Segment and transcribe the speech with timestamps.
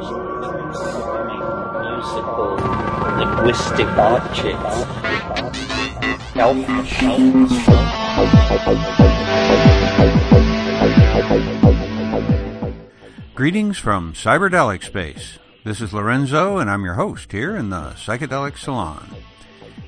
[0.00, 0.16] musical
[3.18, 4.86] linguistic objects.
[13.34, 15.38] Greetings from Cyberdelic Space.
[15.64, 19.14] This is Lorenzo, and I'm your host here in the Psychedelic Salon.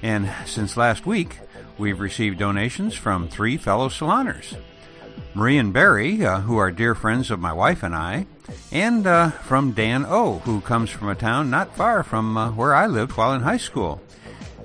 [0.03, 1.39] And since last week,
[1.79, 4.57] we've received donations from three fellow saloners.
[5.33, 8.27] Marie and Barry, uh, who are dear friends of my wife and I,
[8.71, 12.75] and uh, from Dan O, who comes from a town not far from uh, where
[12.75, 14.01] I lived while in high school.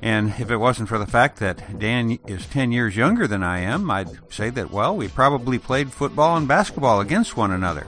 [0.01, 3.59] And if it wasn't for the fact that Dan is 10 years younger than I
[3.59, 7.87] am, I'd say that, well, we probably played football and basketball against one another.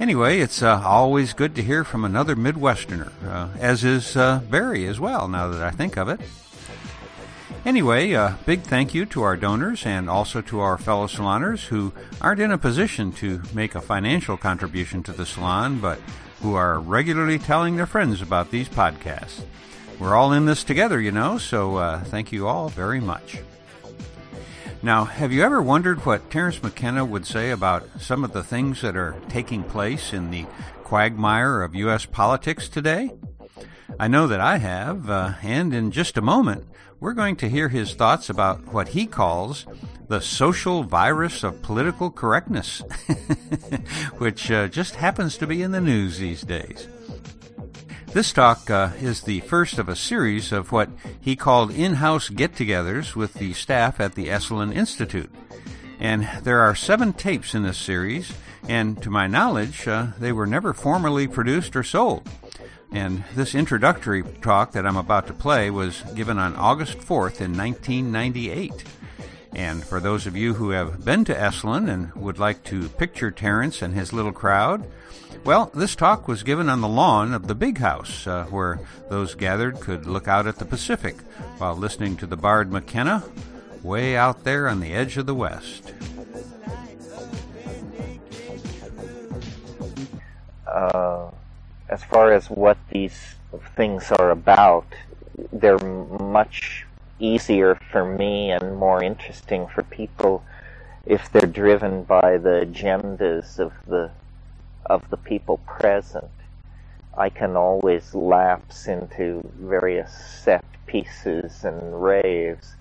[0.00, 4.86] Anyway, it's uh, always good to hear from another Midwesterner, uh, as is uh, Barry
[4.86, 6.20] as well, now that I think of it.
[7.64, 11.66] Anyway, a uh, big thank you to our donors and also to our fellow saloners
[11.66, 16.00] who aren't in a position to make a financial contribution to the salon, but
[16.40, 19.44] who are regularly telling their friends about these podcasts.
[20.00, 23.38] We're all in this together, you know, so uh, thank you all very much.
[24.82, 28.80] Now, have you ever wondered what Terence McKenna would say about some of the things
[28.80, 30.46] that are taking place in the
[30.82, 32.06] quagmire of U.S.
[32.06, 33.12] politics today?
[34.00, 36.66] I know that I have, uh, and in just a moment,
[37.02, 39.66] we're going to hear his thoughts about what he calls
[40.06, 42.78] the social virus of political correctness,
[44.18, 46.86] which uh, just happens to be in the news these days.
[48.12, 52.28] This talk uh, is the first of a series of what he called in house
[52.28, 55.30] get togethers with the staff at the Esalen Institute.
[55.98, 58.32] And there are seven tapes in this series,
[58.68, 62.28] and to my knowledge, uh, they were never formally produced or sold.
[62.92, 67.56] And this introductory talk that I'm about to play was given on August 4th in
[67.56, 68.84] 1998.
[69.54, 73.30] And for those of you who have been to Esalen and would like to picture
[73.30, 74.86] Terence and his little crowd,
[75.44, 79.34] well, this talk was given on the lawn of the big house, uh, where those
[79.34, 81.16] gathered could look out at the Pacific
[81.58, 83.24] while listening to the bard McKenna
[83.82, 85.92] way out there on the edge of the West.
[90.66, 91.11] Uh
[92.12, 93.36] far as what these
[93.74, 94.86] things are about,
[95.50, 96.86] they're much
[97.18, 100.44] easier for me and more interesting for people
[101.06, 104.10] if they're driven by the agendas of the
[104.86, 106.30] of the people present.
[107.16, 112.74] I can always lapse into various set pieces and raves,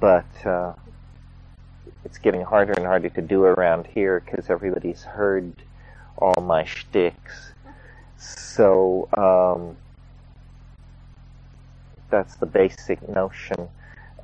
[0.00, 0.72] but uh,
[2.04, 5.52] it's getting harder and harder to do around here because everybody's heard
[6.18, 7.52] all my shticks
[8.18, 9.76] so um,
[12.10, 13.68] that's the basic notion.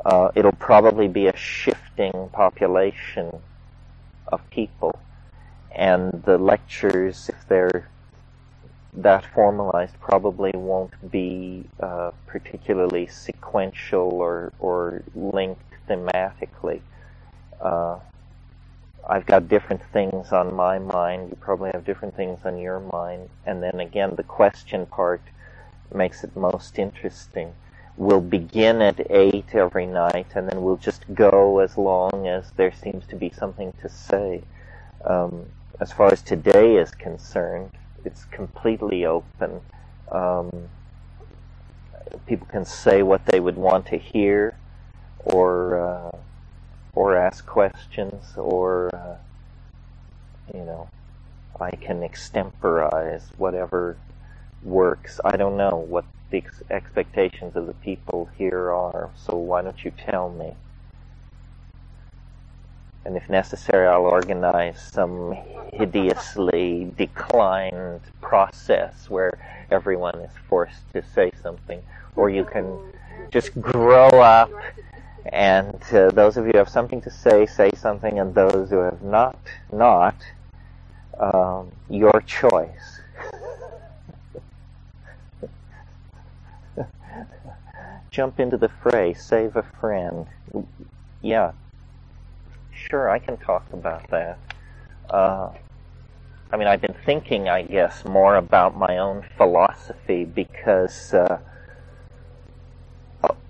[0.05, 3.41] Uh, it'll probably be a shifting population
[4.29, 4.99] of people,
[5.75, 7.89] and the lectures, if they're
[8.95, 16.81] that formalized, probably won't be uh, particularly sequential or, or linked thematically.
[17.61, 17.99] Uh,
[19.09, 21.31] I've got different things on my mind.
[21.31, 23.29] You probably have different things on your mind.
[23.45, 25.23] And then again, the question part
[25.93, 27.53] makes it most interesting.
[27.97, 32.73] We'll begin at 8 every night, and then we'll just go as long as there
[32.73, 34.43] seems to be something to say.
[35.05, 35.47] Um,
[35.81, 37.71] as far as today is concerned,
[38.05, 39.61] it's completely open.
[40.11, 40.69] Um,
[42.27, 44.57] people can say what they would want to hear,
[45.25, 46.17] or uh,
[46.95, 49.17] or ask questions or uh,
[50.55, 50.89] you know
[51.61, 53.97] I can extemporize whatever
[54.63, 55.21] works.
[55.25, 59.85] I don't know what the ex- expectations of the people here are, so why don't
[59.85, 60.55] you tell me?
[63.05, 65.37] And if necessary, I'll organize some
[65.73, 69.33] hideously declined process where
[69.71, 71.83] everyone is forced to say something.
[72.15, 72.79] Or you can
[73.31, 74.51] just grow up
[75.27, 78.79] and uh, those of you who have something to say, say something, and those who
[78.79, 79.39] have not,
[79.73, 80.17] not,
[81.19, 83.01] um, your choice.
[88.11, 90.27] Jump into the fray, save a friend.
[91.21, 91.53] Yeah,
[92.73, 94.39] sure, I can talk about that.
[95.09, 95.51] Uh,
[96.51, 101.15] I mean, I've been thinking, I guess, more about my own philosophy because.
[101.15, 101.39] Uh,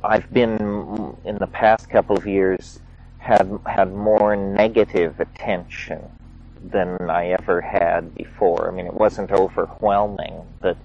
[0.05, 2.81] I've been in the past couple of years
[3.19, 6.09] had had more negative attention
[6.63, 8.69] than I ever had before.
[8.69, 10.77] I mean, it wasn't overwhelming, but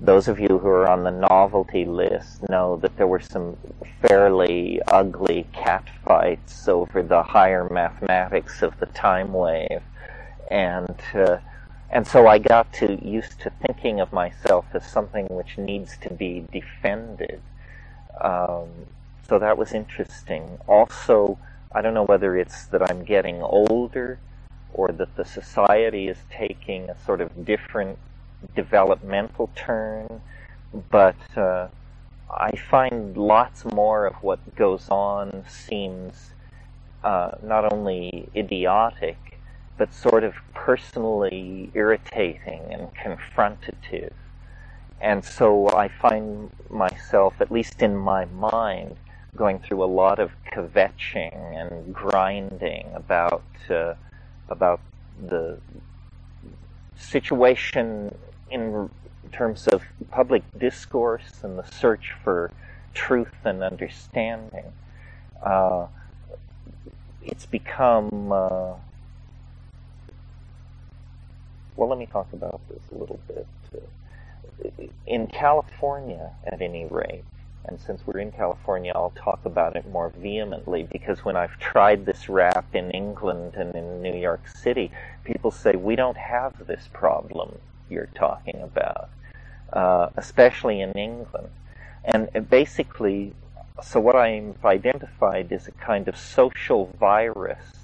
[0.00, 3.56] those of you who are on the novelty list know that there were some
[4.00, 9.82] fairly ugly catfights over the higher mathematics of the time wave,
[10.50, 11.38] and uh,
[11.90, 16.12] And so I got to used to thinking of myself as something which needs to
[16.12, 17.42] be defended.
[18.22, 18.68] Um,
[19.28, 20.58] so that was interesting.
[20.66, 21.38] Also,
[21.72, 24.18] I don't know whether it's that I'm getting older
[24.72, 27.98] or that the society is taking a sort of different
[28.54, 30.20] developmental turn,
[30.90, 31.68] but uh,
[32.30, 36.30] I find lots more of what goes on seems
[37.04, 39.38] uh, not only idiotic,
[39.76, 44.12] but sort of personally irritating and confrontative.
[45.02, 48.96] And so I find myself, at least in my mind,
[49.34, 53.94] going through a lot of kvetching and grinding about uh,
[54.48, 54.80] about
[55.28, 55.58] the
[56.96, 58.14] situation
[58.48, 58.88] in
[59.32, 59.82] terms of
[60.12, 62.52] public discourse and the search for
[62.94, 64.66] truth and understanding.
[65.42, 65.86] Uh,
[67.22, 68.74] it's become uh,
[71.74, 73.48] well, let me talk about this a little bit.
[75.06, 77.24] In California, at any rate,
[77.64, 82.06] and since we're in California, I'll talk about it more vehemently because when I've tried
[82.06, 84.90] this rap in England and in New York City,
[85.24, 87.58] people say, we don't have this problem
[87.88, 89.10] you're talking about,
[89.72, 91.48] uh, especially in England.
[92.04, 93.32] And basically,
[93.80, 97.81] so what I've identified is a kind of social virus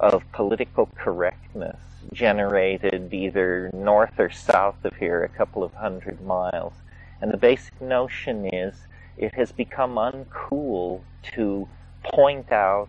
[0.00, 1.76] of political correctness
[2.12, 6.72] generated either north or south of here, a couple of hundred miles.
[7.20, 8.74] And the basic notion is
[9.16, 11.02] it has become uncool
[11.34, 11.68] to
[12.02, 12.88] point out,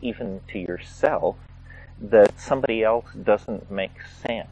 [0.00, 1.36] even to yourself,
[2.00, 4.48] that somebody else doesn't make sense.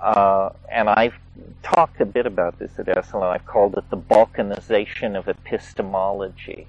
[0.00, 1.14] Uh, and I've
[1.62, 3.32] talked a bit about this at Esalen.
[3.32, 6.66] I've called it the balkanization of epistemology,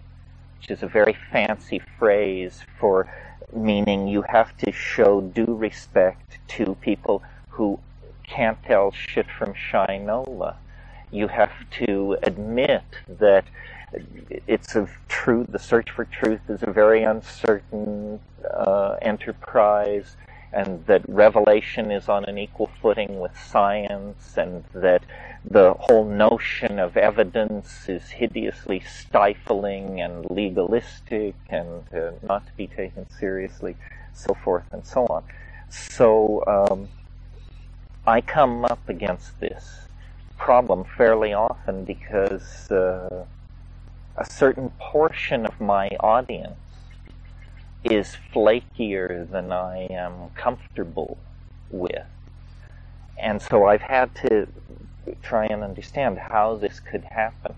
[0.60, 3.10] which is a very fancy phrase for
[3.53, 7.80] meaning you have to show due respect to people who
[8.24, 10.56] can't tell shit from shinola.
[11.12, 11.53] You have
[11.86, 13.45] to admit that
[14.47, 15.47] it's a truth.
[15.51, 18.19] The search for truth is a very uncertain
[18.51, 20.18] uh, enterprise,
[20.55, 25.03] and that revelation is on an equal footing with science, and that
[25.43, 32.67] the whole notion of evidence is hideously stifling and legalistic and uh, not to be
[32.67, 33.75] taken seriously,
[34.13, 35.23] so forth and so on.
[35.69, 36.87] So um,
[38.07, 39.87] I come up against this
[40.37, 43.25] problem fairly often because uh,
[44.17, 46.57] a certain portion of my audience
[47.85, 51.17] is flakier than I am comfortable
[51.69, 52.05] with.
[53.17, 54.47] And so I've had to
[55.21, 57.55] try and understand how this could happen.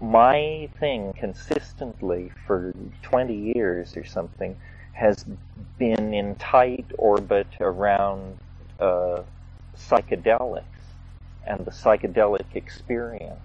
[0.00, 4.56] My thing consistently for 20 years or something
[4.92, 5.24] has
[5.78, 8.38] been in tight orbit around
[8.78, 9.22] uh,
[9.76, 10.64] psychedelics
[11.46, 13.40] and the psychedelic experience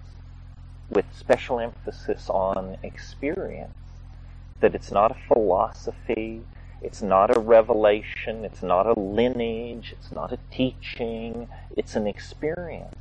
[0.90, 3.72] with special emphasis on experience.
[4.60, 6.42] That it's not a philosophy,
[6.82, 12.94] it's not a revelation, it's not a lineage, it's not a teaching, it's an experience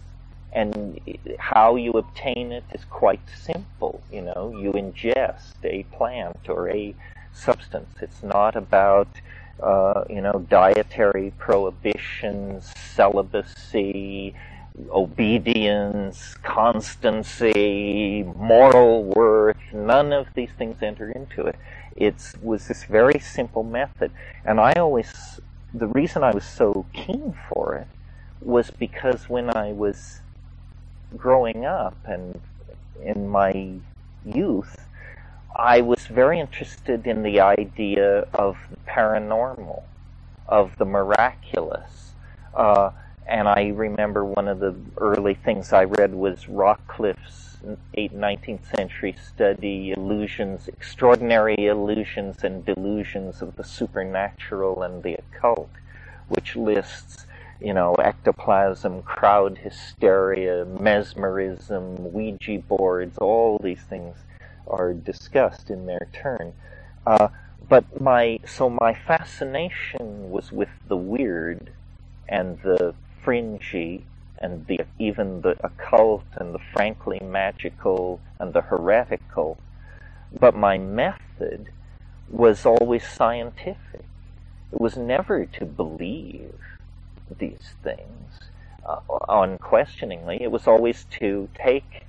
[0.56, 1.00] and
[1.38, 4.02] how you obtain it is quite simple.
[4.12, 6.96] You know, you ingest a plant or a
[7.34, 7.94] substance.
[8.02, 9.10] It's not about
[9.62, 14.34] uh, you know dietary prohibitions, celibacy,
[14.90, 19.58] obedience, constancy, moral worth.
[19.74, 21.56] None of these things enter into it.
[21.96, 24.12] It was this very simple method,
[24.44, 25.40] and I always
[25.74, 27.88] the reason I was so keen for it
[28.42, 30.22] was because when I was
[31.18, 32.40] growing up and
[33.04, 33.72] in my
[34.26, 34.88] youth,
[35.56, 39.84] I was very interested in the idea of the paranormal,
[40.48, 42.12] of the miraculous.
[42.54, 42.92] Uh,
[43.28, 47.58] and I remember one of the early things I read was Rockcliffe's
[47.96, 55.70] 19th century study, Illusions, Extraordinary Illusions and Delusions of the Supernatural and the Occult,
[56.28, 57.26] which lists
[57.60, 64.18] you know, ectoplasm, crowd hysteria, mesmerism, Ouija boards, all these things
[64.68, 66.54] are discussed in their turn.
[67.06, 67.30] Uh,
[67.68, 71.72] but my so my fascination was with the weird
[72.28, 72.94] and the
[73.26, 74.06] fringy
[74.38, 79.58] and the even the occult and the frankly magical and the heretical.
[80.40, 81.72] But my method
[82.30, 84.06] was always scientific.
[84.72, 86.54] It was never to believe
[87.40, 88.40] these things
[88.88, 90.42] uh, unquestioningly.
[90.42, 92.05] It was always to take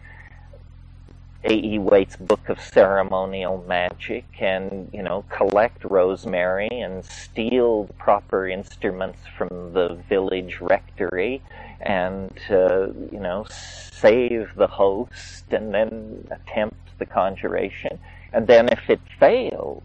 [1.48, 1.78] A.E.
[1.78, 9.20] Waite's Book of Ceremonial Magic and, you know, collect rosemary and steal the proper instruments
[9.38, 11.40] from the village rectory
[11.80, 18.00] and, uh, you know, save the host and then attempt the conjuration.
[18.32, 19.84] And then if it fails,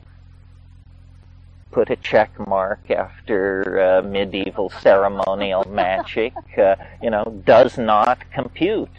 [1.71, 8.89] put a check mark after uh, medieval ceremonial magic, uh, you know, does not compute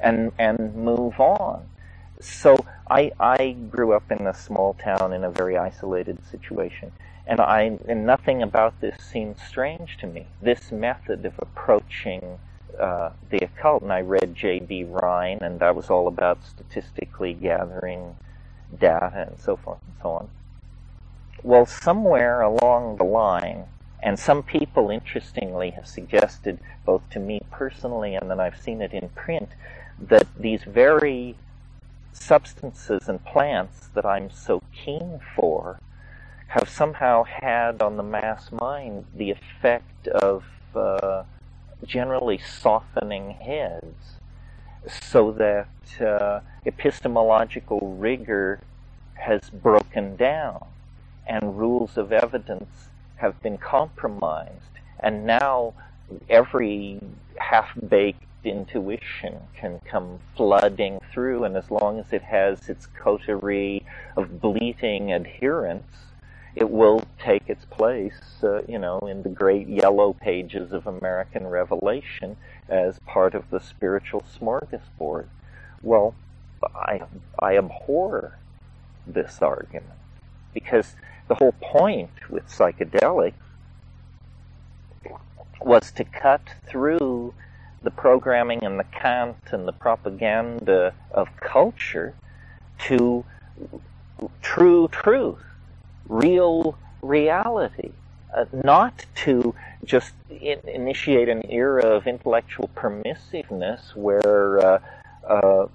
[0.00, 1.66] and, and move on.
[2.24, 6.92] So I, I grew up in a small town in a very isolated situation.
[7.26, 10.26] And I, and nothing about this seemed strange to me.
[10.40, 12.38] This method of approaching
[12.80, 14.84] uh, the occult, and I read J.B.
[14.84, 18.16] Rhine, and that was all about statistically gathering
[18.78, 20.30] data and so forth and so on.
[21.42, 23.66] Well, somewhere along the line,
[24.02, 28.92] and some people, interestingly, have suggested, both to me personally and then I've seen it
[28.92, 29.50] in print,
[29.98, 31.36] that these very
[32.14, 35.78] substances and plants that I'm so keen for
[36.48, 40.44] have somehow had on the mass mind the effect of
[40.74, 41.24] uh,
[41.84, 44.20] generally softening heads
[44.86, 48.60] so that uh, epistemological rigor
[49.14, 50.64] has broken down
[51.26, 54.78] and rules of evidence have been compromised.
[55.00, 55.74] And now
[56.28, 57.00] every
[57.38, 63.84] half baked intuition can come flooding through, and as long as it has its coterie
[64.16, 65.96] of bleating adherents,
[66.54, 71.46] it will take its place, uh, you know, in the great yellow pages of American
[71.46, 72.36] Revelation
[72.68, 75.26] as part of the spiritual smorgasbord.
[75.82, 76.14] Well,
[76.74, 77.02] I,
[77.38, 78.38] I abhor
[79.06, 79.98] this argument
[80.52, 80.94] because
[81.28, 83.34] the whole point with psychedelics
[85.60, 87.34] was to cut through
[87.84, 92.14] the programming and the cant and the propaganda of culture
[92.78, 93.24] to
[94.42, 95.42] true truth,
[96.08, 97.92] real reality,
[98.36, 104.78] uh, not to just in- initiate an era of intellectual permissiveness where uh,
[105.28, 105.66] uh,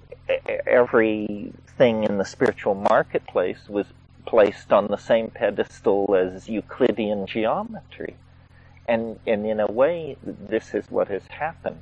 [0.68, 3.88] everything in the spiritual marketplace was
[4.26, 8.16] placed on the same pedestal as Euclidean geometry.
[8.88, 11.82] And, and in a way, this is what has happened.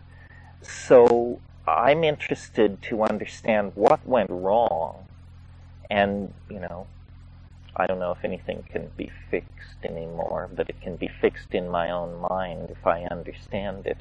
[0.61, 5.05] So I'm interested to understand what went wrong.
[5.89, 6.87] And, you know,
[7.75, 11.69] I don't know if anything can be fixed anymore, but it can be fixed in
[11.69, 13.97] my own mind if I understand it.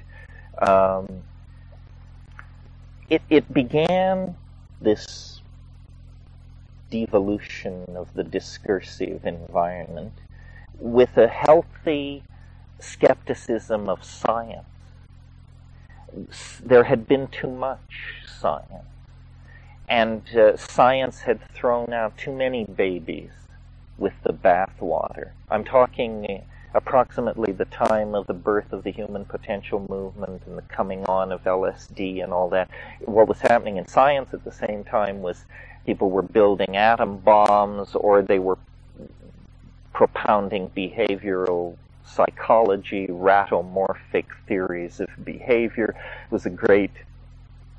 [0.66, 1.22] Um,
[3.08, 4.36] it, it began
[4.80, 5.40] this
[6.90, 10.12] devolution of the discursive environment
[10.78, 12.22] with a healthy
[12.78, 14.64] skepticism of science.
[16.62, 18.86] There had been too much science,
[19.88, 23.30] and uh, science had thrown out too many babies
[23.98, 25.30] with the bathwater.
[25.50, 26.44] I'm talking
[26.74, 31.32] approximately the time of the birth of the human potential movement and the coming on
[31.32, 32.70] of LSD and all that.
[33.00, 35.46] What was happening in science at the same time was
[35.86, 38.58] people were building atom bombs or they were
[39.94, 41.76] propounding behavioral
[42.06, 45.96] psychology, ratomorphic theories of behavior.
[46.24, 46.92] It was a great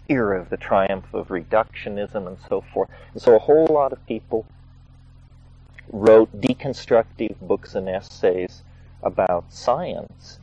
[0.09, 2.89] era of the triumph of reductionism and so forth.
[3.13, 4.45] And so a whole lot of people
[5.91, 8.63] wrote deconstructive books and essays
[9.03, 10.39] about science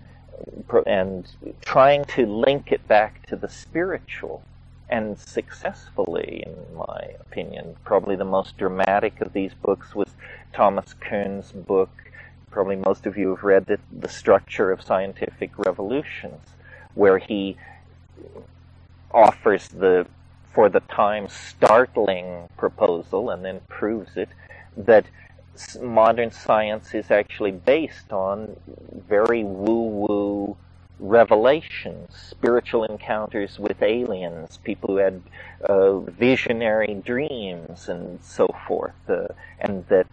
[0.87, 1.27] and
[1.61, 4.43] trying to link it back to the spiritual
[4.89, 7.77] and successfully, in my opinion.
[7.85, 10.11] Probably the most dramatic of these books was
[10.53, 11.91] Thomas Kuhn's book.
[12.55, 16.51] Probably most of you have read it, The Structure of Scientific Revolutions,
[16.95, 17.57] where he
[19.11, 20.07] offers the,
[20.53, 24.29] for the time, startling proposal and then proves it
[24.77, 25.07] that
[25.83, 28.55] modern science is actually based on
[29.09, 30.57] very woo-woo
[31.01, 35.21] revelations, spiritual encounters with aliens, people who had
[35.69, 39.27] uh, visionary dreams, and so forth, uh,
[39.59, 40.07] and that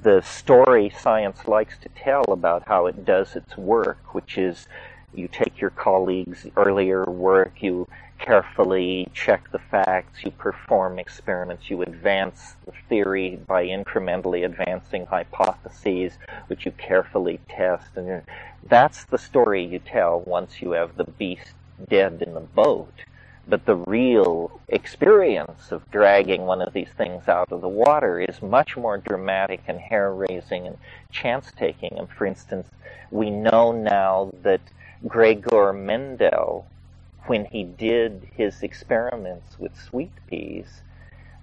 [0.00, 4.66] the story science likes to tell about how it does its work, which is
[5.12, 7.86] you take your colleagues' earlier work, you
[8.18, 16.12] carefully check the facts, you perform experiments, you advance the theory by incrementally advancing hypotheses,
[16.46, 18.22] which you carefully test, and
[18.68, 21.52] that's the story you tell once you have the beast
[21.88, 22.94] dead in the boat.
[23.48, 28.40] But the real experience of dragging one of these things out of the water is
[28.40, 30.78] much more dramatic and hair raising and
[31.10, 31.98] chance taking.
[31.98, 32.68] And for instance,
[33.10, 34.60] we know now that
[35.06, 36.66] Gregor Mendel
[37.26, 40.82] when he did his experiments with sweet peas,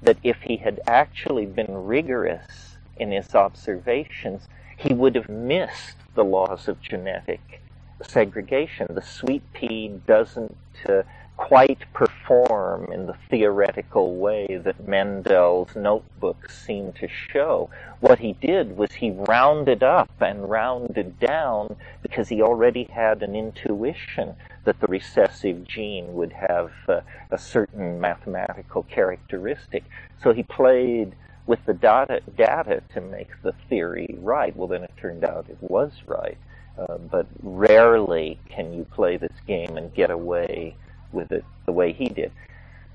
[0.02, 6.24] that if he had actually been rigorous in his observations, he would have missed the
[6.24, 7.62] laws of genetic
[8.02, 8.88] segregation.
[8.90, 11.04] The sweet pea doesn't uh,
[11.40, 17.70] quite perform in the theoretical way that Mendel's notebooks seem to show.
[18.02, 23.38] What he did was he rounded up and rounded down because he already had an
[23.38, 27.00] intuition that the recessive gene would have uh,
[27.32, 29.86] a certain mathematical characteristic.
[30.22, 31.16] So he played
[31.48, 34.54] with the data, data to make the theory right.
[34.58, 36.38] Well, then it turned out it was right.
[36.78, 40.76] Uh, but rarely can you play this game and get away
[41.12, 42.32] with it the way he did.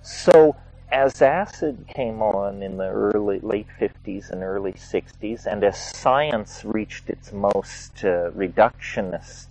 [0.02, 0.56] So
[0.90, 6.64] as acid came on in the early late 50s and early 60s, and as science
[6.64, 9.48] reached its most uh, reductionist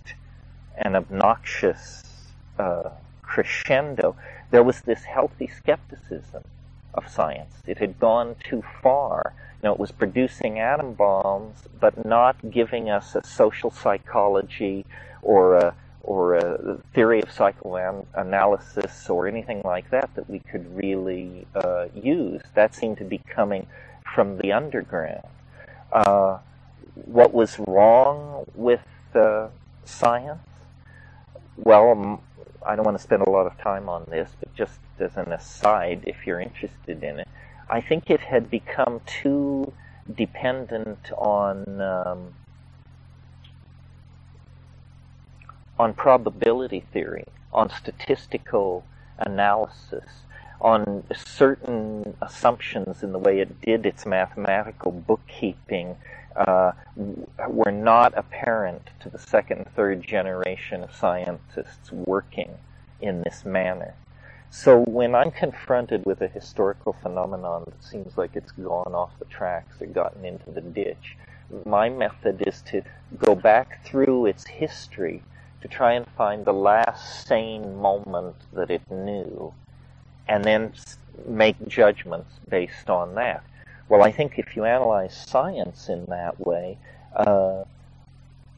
[0.76, 2.02] and obnoxious
[2.58, 2.90] uh,
[3.22, 4.16] crescendo,
[4.50, 6.44] there was this healthy skepticism
[6.94, 7.54] of science.
[7.66, 9.34] It had gone too far.
[9.62, 14.86] You know, it was producing atom bombs, but not giving us a social psychology
[15.20, 21.46] or a or a theory of psychoanalysis or anything like that that we could really
[21.54, 22.42] uh, use.
[22.54, 23.66] That seemed to be coming
[24.14, 25.26] from the underground.
[25.92, 26.38] Uh,
[27.06, 28.84] what was wrong with
[29.14, 29.48] uh,
[29.84, 30.40] science?
[31.56, 32.20] Well, um,
[32.66, 35.32] I don't want to spend a lot of time on this, but just as an
[35.32, 37.28] aside, if you're interested in it,
[37.68, 39.72] I think it had become too
[40.14, 42.34] dependent on um,
[45.78, 48.84] on probability theory, on statistical
[49.18, 50.04] analysis,
[50.60, 55.96] on certain assumptions in the way it did its mathematical bookkeeping
[56.36, 56.72] uh,
[57.48, 62.50] were not apparent to the second and third generation of scientists working
[63.00, 63.94] in this manner.
[64.50, 69.24] So when I'm confronted with a historical phenomenon that seems like it's gone off the
[69.24, 71.16] tracks or gotten into the ditch,
[71.66, 72.82] my method is to
[73.18, 75.22] go back through its history
[75.64, 79.50] to try and find the last sane moment that it knew
[80.28, 80.70] and then
[81.26, 83.42] make judgments based on that.
[83.88, 86.76] Well, I think if you analyze science in that way,
[87.16, 87.64] uh,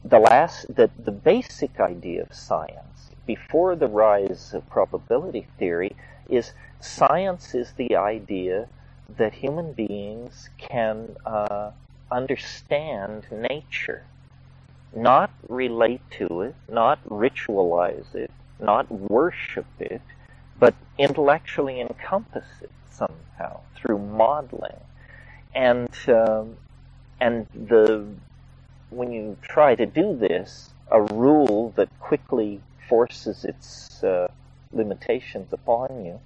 [0.03, 5.95] the last, the, the basic idea of science before the rise of probability theory
[6.27, 8.67] is science is the idea
[9.17, 11.71] that human beings can uh,
[12.11, 14.03] understand nature
[14.95, 20.01] not relate to it, not ritualize it, not worship it,
[20.59, 24.79] but intellectually encompass it somehow through modeling.
[25.53, 26.57] And um,
[27.19, 28.05] and the
[28.89, 34.27] when you try to do this, a rule that quickly forces its uh,
[34.71, 36.19] limitations upon you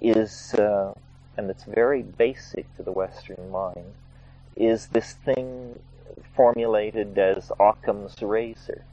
[0.00, 0.92] is, uh,
[1.36, 3.94] and it's very basic to the Western mind,
[4.56, 5.78] is this thing
[6.34, 8.84] formulated as Occam's razor.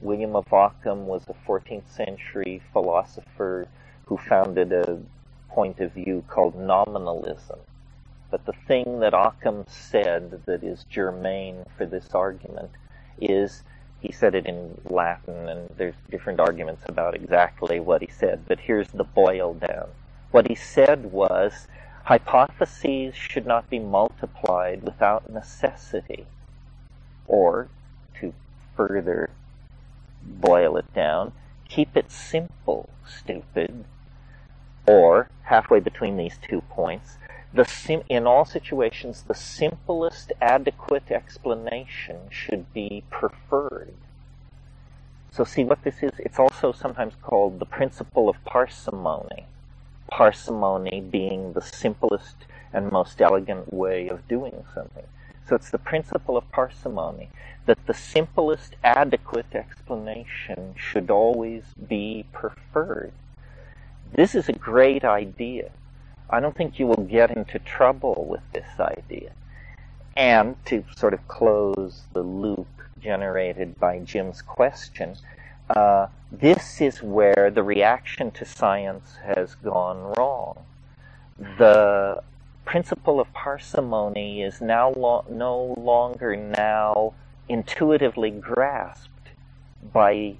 [0.00, 3.68] William of Occam was a 14th century philosopher
[4.06, 5.00] who founded a
[5.48, 7.60] point of view called nominalism.
[8.30, 12.70] But the thing that Occam said that is germane for this argument
[13.20, 13.62] is
[14.00, 18.60] he said it in Latin, and there's different arguments about exactly what he said, but
[18.60, 19.88] here's the boil down.
[20.30, 21.68] What he said was
[22.04, 26.26] hypotheses should not be multiplied without necessity.
[27.26, 27.68] Or,
[28.20, 28.34] to
[28.76, 29.30] further
[30.22, 31.32] boil it down,
[31.68, 33.84] keep it simple, stupid.
[34.86, 37.16] Or, halfway between these two points,
[37.52, 43.94] the sim- in all situations, the simplest adequate explanation should be preferred.
[45.30, 46.12] So see what this is?
[46.18, 49.46] It's also sometimes called the principle of parsimony.
[50.16, 52.36] Parsimony being the simplest
[52.72, 55.02] and most elegant way of doing something.
[55.48, 57.30] So it's the principle of parsimony
[57.66, 63.12] that the simplest adequate explanation should always be preferred.
[64.12, 65.70] This is a great idea.
[66.30, 69.32] I don't think you will get into trouble with this idea.
[70.16, 72.68] And to sort of close the loop
[73.00, 75.16] generated by Jim's question,
[75.70, 76.06] uh,
[76.40, 80.64] this is where the reaction to science has gone wrong.
[81.38, 82.22] The
[82.64, 87.14] principle of parsimony is now lo- no longer now
[87.48, 89.30] intuitively grasped
[89.92, 90.36] by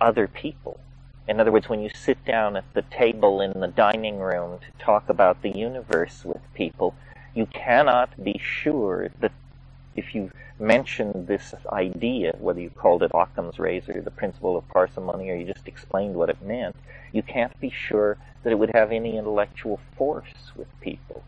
[0.00, 0.80] other people.
[1.28, 4.84] In other words, when you sit down at the table in the dining room to
[4.84, 6.94] talk about the universe with people,
[7.34, 9.32] you cannot be sure that
[9.96, 15.30] if you mentioned this idea, whether you called it Occam's razor, the principle of parsimony,
[15.30, 16.76] or you just explained what it meant,
[17.12, 21.22] you can't be sure that it would have any intellectual force with people.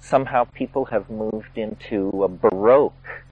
[0.00, 3.22] Somehow people have moved into a Baroque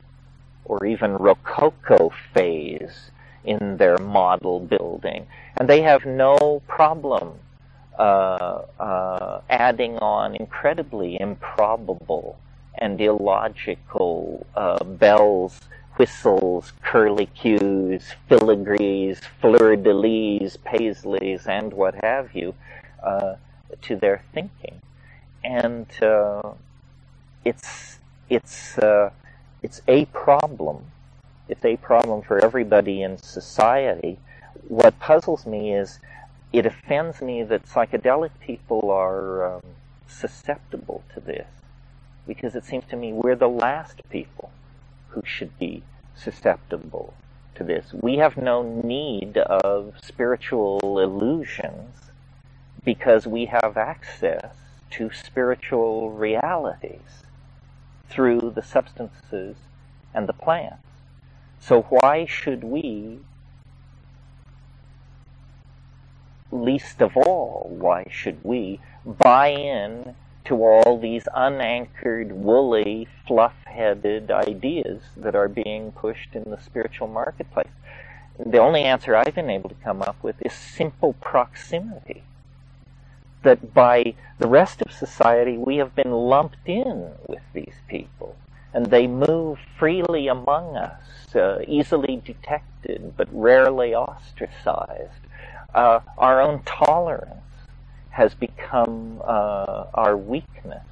[0.65, 3.11] or even Rococo phase
[3.45, 7.33] in their model building, and they have no problem
[7.99, 12.39] uh, uh, adding on incredibly improbable
[12.79, 15.61] and illogical uh, bells,
[15.97, 22.55] whistles, curlicues, filigrees, fleur-de-lis, paisleys, and what have you,
[23.03, 23.35] uh,
[23.83, 24.81] to their thinking.
[25.45, 26.53] And uh,
[27.45, 29.11] it's it's uh,
[29.63, 30.85] it's a problem.
[31.49, 34.19] It's a problem for everybody in society.
[34.69, 35.99] What puzzles me is
[36.53, 39.63] it offends me that psychedelic people are um,
[40.07, 41.47] susceptible to this
[42.29, 44.53] because it seems to me we're the last people
[45.09, 45.83] who should be
[46.15, 47.15] susceptible
[47.55, 47.93] to this.
[47.93, 51.97] We have no need of spiritual illusions
[52.85, 54.55] because we have access
[54.91, 57.25] to spiritual realities
[58.09, 59.57] through the substances
[60.15, 60.85] and the plants.
[61.61, 63.19] So why should we,
[66.53, 70.15] least of all, why should we buy in
[70.49, 77.69] to all these unanchored, woolly, fluff-headed ideas that are being pushed in the spiritual marketplace.
[78.39, 82.23] The only answer I've been able to come up with is simple proximity.
[83.43, 88.35] That by the rest of society, we have been lumped in with these people,
[88.73, 95.27] and they move freely among us, uh, easily detected, but rarely ostracized.
[95.75, 97.43] Uh, our own tolerance
[98.19, 100.85] has become uh, our weakness.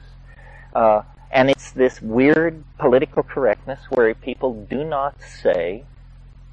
[0.73, 5.83] Uh, and it's this weird political correctness where people do not say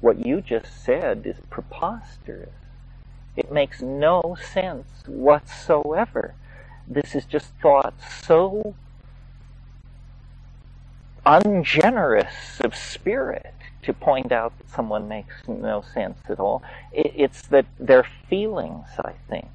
[0.00, 2.50] what you just said is preposterous.
[3.36, 6.34] It makes no sense whatsoever.
[6.88, 7.94] This is just thought
[8.26, 8.74] so
[11.24, 16.64] ungenerous of spirit to point out that someone makes no sense at all.
[16.92, 19.46] it's that their feelings, I think,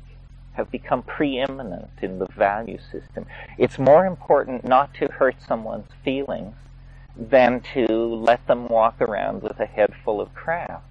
[0.60, 3.26] have become preeminent in the value system.
[3.58, 6.54] It's more important not to hurt someone's feelings
[7.16, 10.84] than to let them walk around with a head full of crap.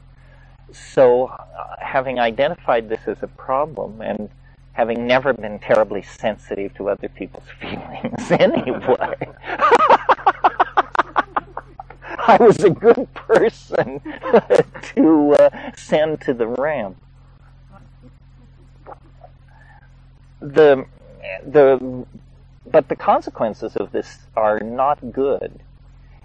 [0.72, 4.30] So, uh, having identified this as a problem and
[4.72, 9.28] having never been terribly sensitive to other people's feelings anyway,
[12.26, 14.00] I was a good person
[14.94, 16.96] to uh, send to the ramp.
[20.40, 20.86] The
[21.46, 22.06] the
[22.70, 25.60] but the consequences of this are not good.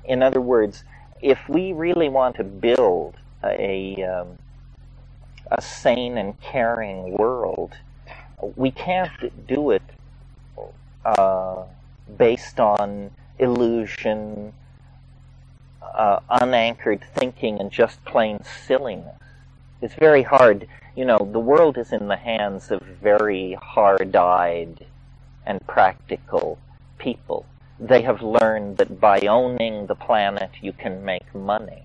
[0.04, 0.84] In other words,
[1.22, 4.38] if we really want to build a um,
[5.52, 7.76] a sane and caring world,
[8.56, 9.84] we can't do it
[11.06, 11.64] uh,
[12.18, 14.54] based on illusion,
[15.82, 19.18] uh, unanchored thinking, and just plain silliness.
[19.84, 24.86] It's very hard you know, the world is in the hands of very hard-eyed
[25.46, 26.60] and practical
[27.00, 27.46] people.
[27.80, 31.84] They have learned that by owning the planet, you can make money.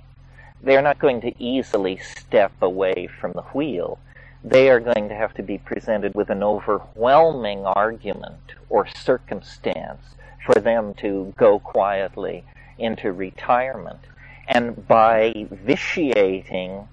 [0.62, 3.98] They are not going to easily step away from the wheel.
[4.44, 10.60] They are going to have to be presented with an overwhelming argument or circumstance for
[10.60, 12.44] them to go quietly
[12.78, 14.00] into retirement.
[14.46, 16.88] And by vitiating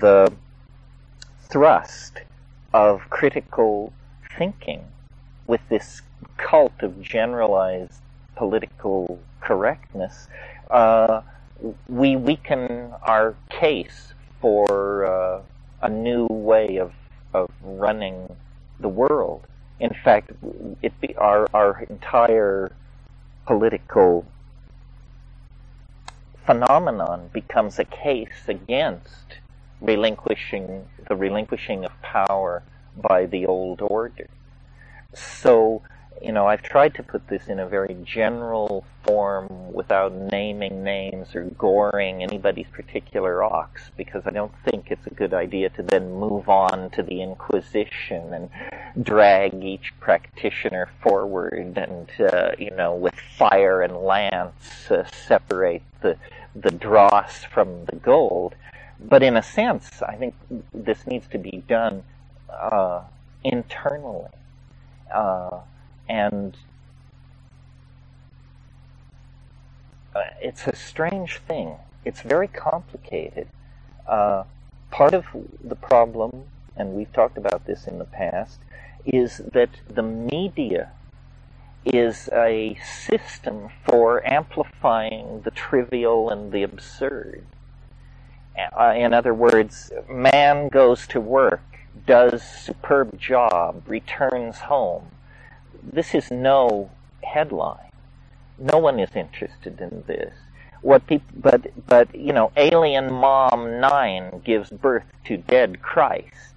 [0.00, 0.32] the
[1.48, 2.18] thrust
[2.72, 3.92] of critical
[4.36, 4.84] thinking
[5.46, 6.02] with this
[6.36, 8.00] cult of generalized
[8.36, 10.28] political correctness,
[10.70, 11.20] uh,
[11.88, 15.42] we weaken our case for uh,
[15.82, 16.92] a new way of,
[17.34, 18.34] of running
[18.80, 19.46] the world.
[19.78, 20.32] In fact,
[20.80, 22.72] it be, our, our entire
[23.46, 24.24] political
[26.46, 29.38] phenomenon becomes a case against
[29.82, 32.62] relinquishing the relinquishing of power
[32.96, 34.28] by the old order.
[35.14, 35.82] So,
[36.22, 41.34] you know, I've tried to put this in a very general form without naming names
[41.34, 46.12] or goring anybody's particular ox because I don't think it's a good idea to then
[46.12, 53.16] move on to the Inquisition and drag each practitioner forward and, uh, you know, with
[53.36, 56.16] fire and lance uh, separate the,
[56.54, 58.54] the dross from the gold.
[59.08, 60.34] But in a sense, I think
[60.72, 62.04] this needs to be done
[62.48, 63.02] uh,
[63.44, 64.30] internally.
[65.12, 65.60] Uh,
[66.08, 66.56] and
[70.14, 71.76] uh, it's a strange thing.
[72.04, 73.48] It's very complicated.
[74.06, 74.44] Uh,
[74.90, 75.26] part of
[75.62, 76.44] the problem,
[76.76, 78.60] and we've talked about this in the past,
[79.04, 80.92] is that the media
[81.84, 87.44] is a system for amplifying the trivial and the absurd.
[88.56, 91.62] Uh, in other words, man goes to work,
[92.06, 95.10] does superb job, returns home.
[95.82, 96.90] This is no
[97.22, 97.90] headline.
[98.58, 100.34] No one is interested in this.
[100.82, 106.54] What people, but but you know, Alien Mom Nine gives birth to dead Christ.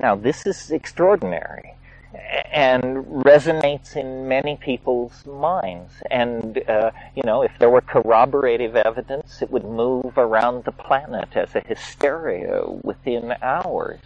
[0.00, 1.73] Now this is extraordinary
[2.16, 5.92] and resonates in many people's minds.
[6.10, 11.36] And, uh, you know, if there were corroborative evidence, it would move around the planet
[11.36, 14.00] as a hysteria within hours.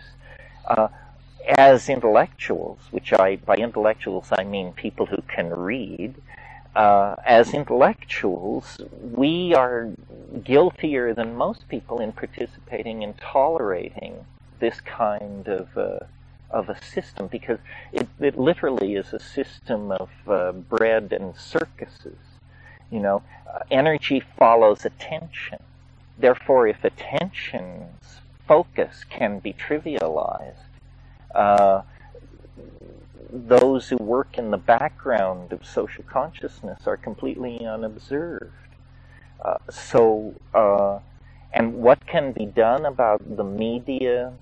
[0.66, 0.88] Uh,
[1.56, 6.14] as intellectuals, which I, by intellectuals I mean people who can read,
[6.76, 9.90] uh, as intellectuals, we are
[10.44, 14.26] guiltier than most people in participating in tolerating
[14.60, 15.98] this kind of uh,
[16.50, 17.58] of a system because
[17.92, 22.18] it, it literally is a system of uh, bread and circuses.
[22.90, 23.22] You know,
[23.70, 25.58] energy follows attention.
[26.18, 30.54] Therefore, if attention's focus can be trivialized,
[31.34, 31.82] uh,
[33.30, 38.52] those who work in the background of social consciousness are completely unobserved.
[39.44, 40.98] Uh, so, uh,
[41.52, 44.32] and what can be done about the media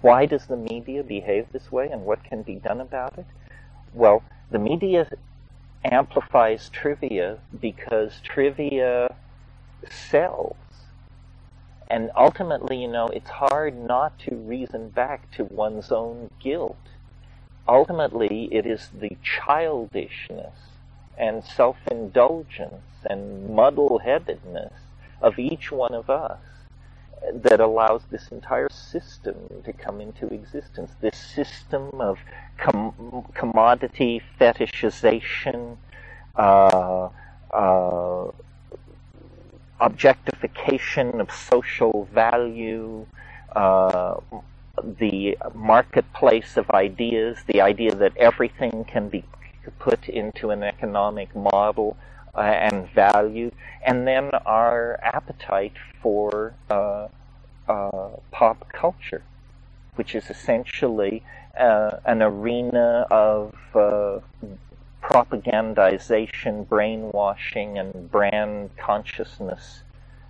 [0.00, 3.26] why does the media behave this way and what can be done about it?
[3.92, 5.08] Well, the media
[5.84, 9.14] amplifies trivia because trivia
[9.90, 10.56] sells.
[11.90, 16.76] And ultimately, you know, it's hard not to reason back to one's own guilt.
[17.66, 20.54] Ultimately, it is the childishness
[21.16, 24.72] and self-indulgence and muddle-headedness
[25.20, 26.38] of each one of us
[27.34, 30.92] that allows this entire system to come into existence.
[31.00, 32.18] This system of
[32.58, 35.76] com- commodity fetishization,
[36.36, 37.08] uh,
[37.52, 38.30] uh,
[39.80, 43.06] objectification of social value,
[43.54, 44.16] uh,
[44.82, 49.24] the marketplace of ideas, the idea that everything can be
[49.78, 51.96] put into an economic model
[52.34, 53.50] uh, and value,
[53.84, 57.08] and then our appetite for uh,
[57.68, 59.22] uh, pop culture,
[59.96, 61.22] which is essentially
[61.58, 64.20] uh, an arena of uh,
[65.02, 69.82] propagandization, brainwashing, and brand consciousness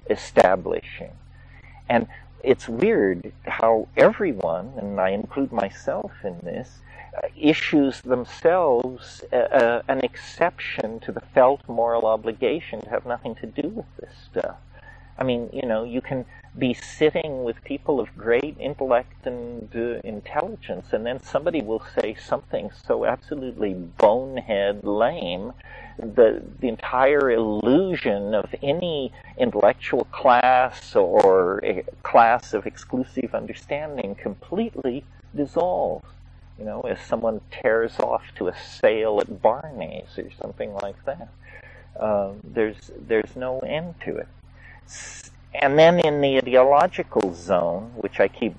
[0.09, 1.13] establishing.
[1.89, 2.07] And
[2.43, 6.79] it's weird how everyone, and I include myself in this,
[7.37, 13.47] issues themselves uh, uh, an exception to the felt moral obligation to have nothing to
[13.47, 14.57] do with this stuff.
[15.19, 16.25] I mean, you know, you can
[16.57, 22.15] be sitting with people of great intellect and uh, intelligence, and then somebody will say
[22.15, 25.53] something so absolutely bonehead lame
[25.99, 31.61] the the entire illusion of any intellectual class or
[32.03, 35.05] class of exclusive understanding completely
[35.35, 36.07] dissolves
[36.59, 41.29] you know, if someone tears off to a sale at Barney's or something like that.
[41.99, 44.29] Um, there's there's no end to it.
[45.55, 48.55] And then in the ideological zone, which I keep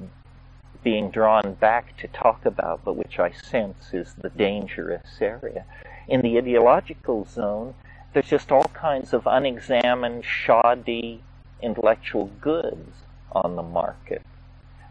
[0.84, 5.66] being drawn back to talk about, but which I sense is the dangerous area.
[6.08, 7.76] In the ideological zone,
[8.14, 11.22] there's just all kinds of unexamined, shoddy
[11.62, 14.22] intellectual goods on the market.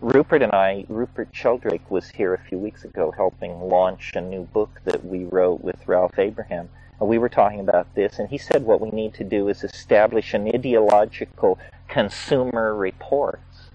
[0.01, 4.45] Rupert and I, Rupert Sheldrake was here a few weeks ago helping launch a new
[4.45, 6.69] book that we wrote with Ralph Abraham.
[7.01, 9.63] And we were talking about this, and he said what we need to do is
[9.63, 11.59] establish an ideological
[11.89, 13.71] consumer reports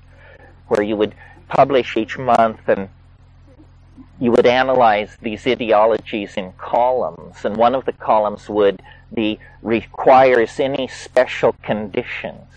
[0.67, 1.15] where you would
[1.47, 2.89] publish each month and
[4.19, 8.81] you would analyze these ideologies in columns, and one of the columns would
[9.13, 12.47] be requires any special conditions.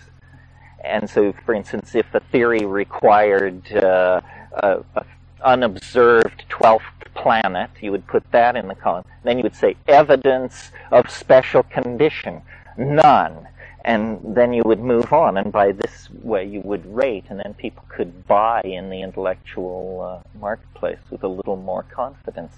[0.83, 4.21] And so, for instance, if a theory required uh,
[4.53, 5.05] a, a
[5.41, 6.81] unobserved 12th
[7.15, 9.03] planet, you would put that in the column.
[9.23, 12.41] Then you would say evidence of special condition,
[12.77, 13.47] none.
[13.83, 17.53] And then you would move on, and by this way you would rate, and then
[17.53, 22.53] people could buy in the intellectual uh, marketplace with a little more confidence.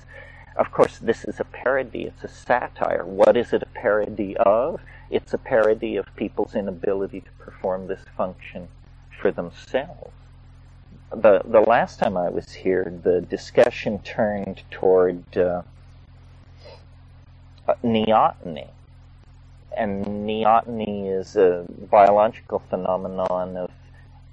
[0.55, 3.05] Of course, this is a parody, it's a satire.
[3.05, 4.81] What is it a parody of?
[5.09, 8.67] It's a parody of people's inability to perform this function
[9.21, 10.11] for themselves.
[11.11, 15.63] The, the last time I was here, the discussion turned toward uh,
[17.83, 18.69] neoteny.
[19.75, 23.71] and neoteny is a biological phenomenon of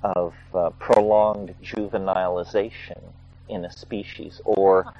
[0.03, 3.01] of uh, prolonged juvenilization
[3.49, 4.93] in a species, or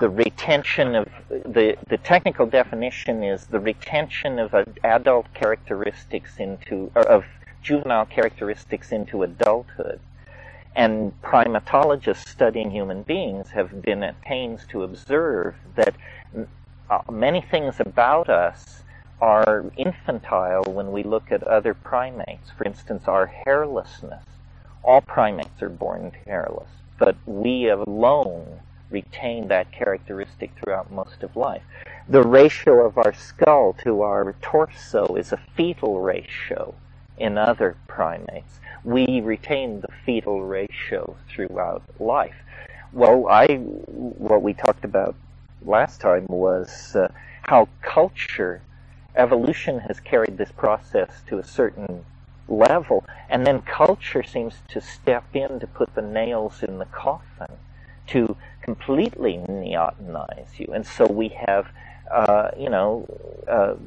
[0.00, 7.24] the retention of the the technical definition is the retention of adult characteristics into of
[7.62, 10.00] juvenile characteristics into adulthood.
[10.76, 15.94] And primatologists studying human beings have been at pains to observe that
[16.90, 18.82] uh, many things about us
[19.20, 22.50] are infantile when we look at other primates.
[22.56, 24.22] For instance, our hairlessness.
[24.84, 28.60] All primates are born hairless, but we alone
[28.90, 31.62] retain that characteristic throughout most of life.
[32.08, 36.74] The ratio of our skull to our torso is a fetal ratio
[37.18, 38.60] in other primates.
[38.86, 42.36] We retain the fetal ratio throughout life.
[42.92, 45.16] Well, I what we talked about
[45.60, 47.08] last time was uh,
[47.42, 48.62] how culture,
[49.16, 52.04] evolution has carried this process to a certain
[52.48, 57.58] level, and then culture seems to step in to put the nails in the coffin
[58.06, 60.68] to completely neotenize you.
[60.72, 61.66] And so we have,
[62.10, 63.06] uh, you know,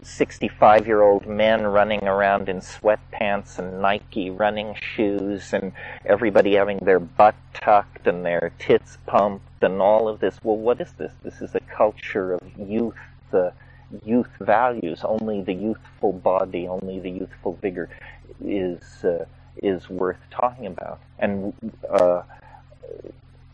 [0.04, 5.72] 65 uh, year old men running around in sweatpants and Nike running shoes, and
[6.06, 10.40] everybody having their butt tucked and their tits pumped, and all of this.
[10.44, 11.14] Well, what is this?
[11.24, 12.96] This is a culture of youth.
[13.32, 13.54] The
[14.06, 15.02] youth values.
[15.04, 17.90] Only the youthful body, only the youthful vigor
[18.44, 19.26] is uh,
[19.62, 21.54] is worth talking about, and
[21.90, 22.22] uh,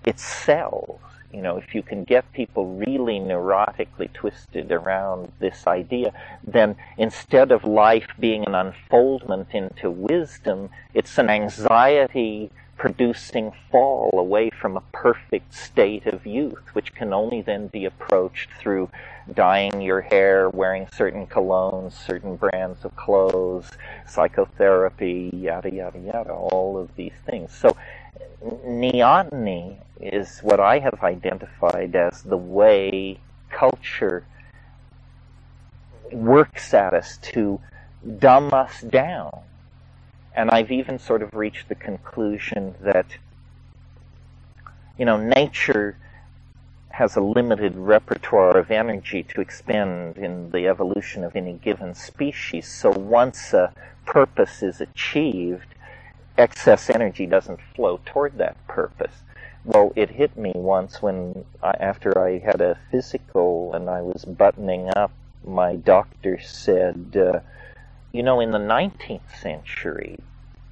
[0.06, 1.00] it sells.
[1.36, 6.14] You know, if you can get people really neurotically twisted around this idea,
[6.48, 14.50] then instead of life being an unfoldment into wisdom, it's an anxiety producing fall away
[14.50, 18.90] from a perfect state of youth, which can only then be approached through
[19.34, 23.72] dyeing your hair, wearing certain colognes, certain brands of clothes,
[24.08, 27.54] psychotherapy, yada, yada, yada, all of these things.
[27.54, 27.76] So,
[28.42, 34.26] neoteny is what I have identified as the way culture
[36.12, 37.60] works at us to
[38.20, 39.32] dumb us down
[40.36, 43.06] and I've even sort of reached the conclusion that,
[44.98, 45.98] you know, nature
[46.90, 52.68] has a limited repertoire of energy to expend in the evolution of any given species.
[52.68, 53.74] So once a
[54.06, 55.68] purpose is achieved,
[56.38, 59.24] excess energy doesn't flow toward that purpose.
[59.66, 64.24] Well, it hit me once when, I, after I had a physical and I was
[64.24, 65.12] buttoning up,
[65.44, 67.40] my doctor said, uh,
[68.12, 70.20] you know, in the 19th century,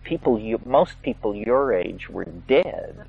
[0.03, 3.05] people, you, most people your age were dead,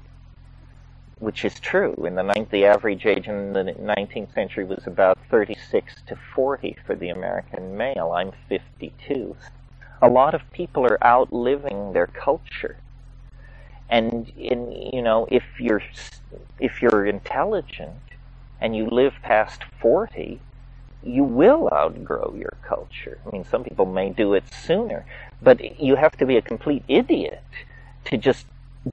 [1.18, 1.94] which is true.
[2.06, 6.78] In the ninth, the average age in the 19th century was about 36 to 40
[6.86, 8.12] for the American male.
[8.12, 9.36] I'm 52.
[10.00, 12.76] A lot of people are outliving their culture,
[13.88, 15.82] and in you know, if you're
[16.58, 18.00] if you're intelligent
[18.60, 20.40] and you live past 40,
[21.02, 23.18] you will outgrow your culture.
[23.26, 25.04] I mean, some people may do it sooner,
[25.42, 27.42] but you have to be a complete idiot
[28.06, 28.46] to just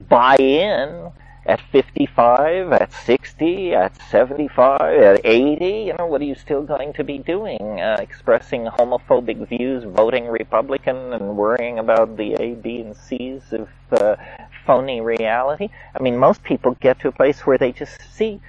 [0.08, 1.10] buy in
[1.44, 5.64] at 55, at 60, at 75, at 80.
[5.64, 7.80] You know, what are you still going to be doing?
[7.80, 13.68] Uh, expressing homophobic views, voting Republican, and worrying about the A, B, and C's of
[13.92, 14.16] uh,
[14.64, 15.68] phony reality?
[15.98, 18.40] I mean, most people get to a place where they just see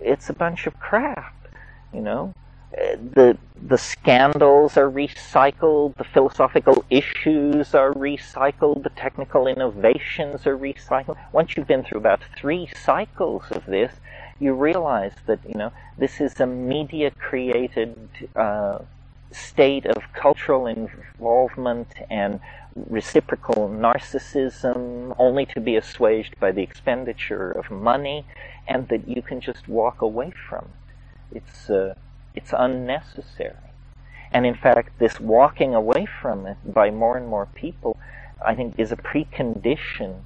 [0.00, 1.34] it's a bunch of crap,
[1.92, 2.32] you know?
[2.72, 11.16] The the scandals are recycled, the philosophical issues are recycled, the technical innovations are recycled.
[11.32, 13.92] Once you've been through about three cycles of this,
[14.38, 17.96] you realize that you know this is a media created
[18.36, 18.78] uh,
[19.32, 22.40] state of cultural involvement and
[22.76, 28.24] reciprocal narcissism, only to be assuaged by the expenditure of money,
[28.68, 30.68] and that you can just walk away from.
[31.32, 31.94] It's uh,
[32.38, 33.68] it's unnecessary.
[34.30, 37.96] And in fact, this walking away from it by more and more people,
[38.44, 40.20] I think, is a precondition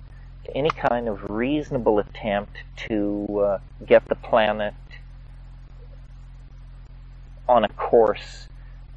[0.44, 2.56] to any kind of reasonable attempt
[2.88, 2.98] to
[3.40, 4.74] uh, get the planet
[7.48, 8.48] on a course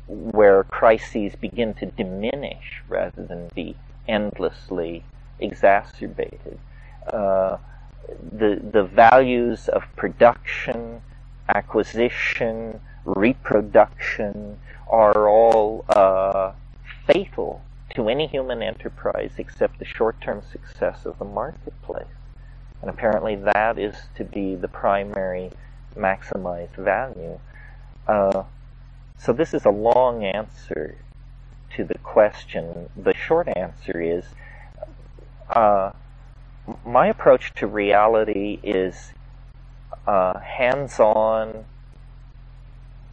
[0.08, 3.78] where crises begin to diminish rather than be
[4.10, 5.06] endlessly
[5.39, 6.60] exacerbated.
[7.08, 7.58] Uh,
[8.42, 11.02] the the values of production,
[11.50, 16.51] acquisition, reproduction are all uh,
[17.08, 17.62] fatal
[17.95, 22.06] to any human enterprise except the short-term success of the marketplace.
[22.82, 25.51] And apparently that is to be the primary
[25.95, 27.39] maximized value.
[28.08, 28.43] Uh,
[29.18, 30.97] so this is a long answer
[31.76, 34.26] to the question, the short answer is
[35.49, 35.91] uh,
[36.86, 39.14] my approach to reality is
[40.08, 41.66] uh, hands on,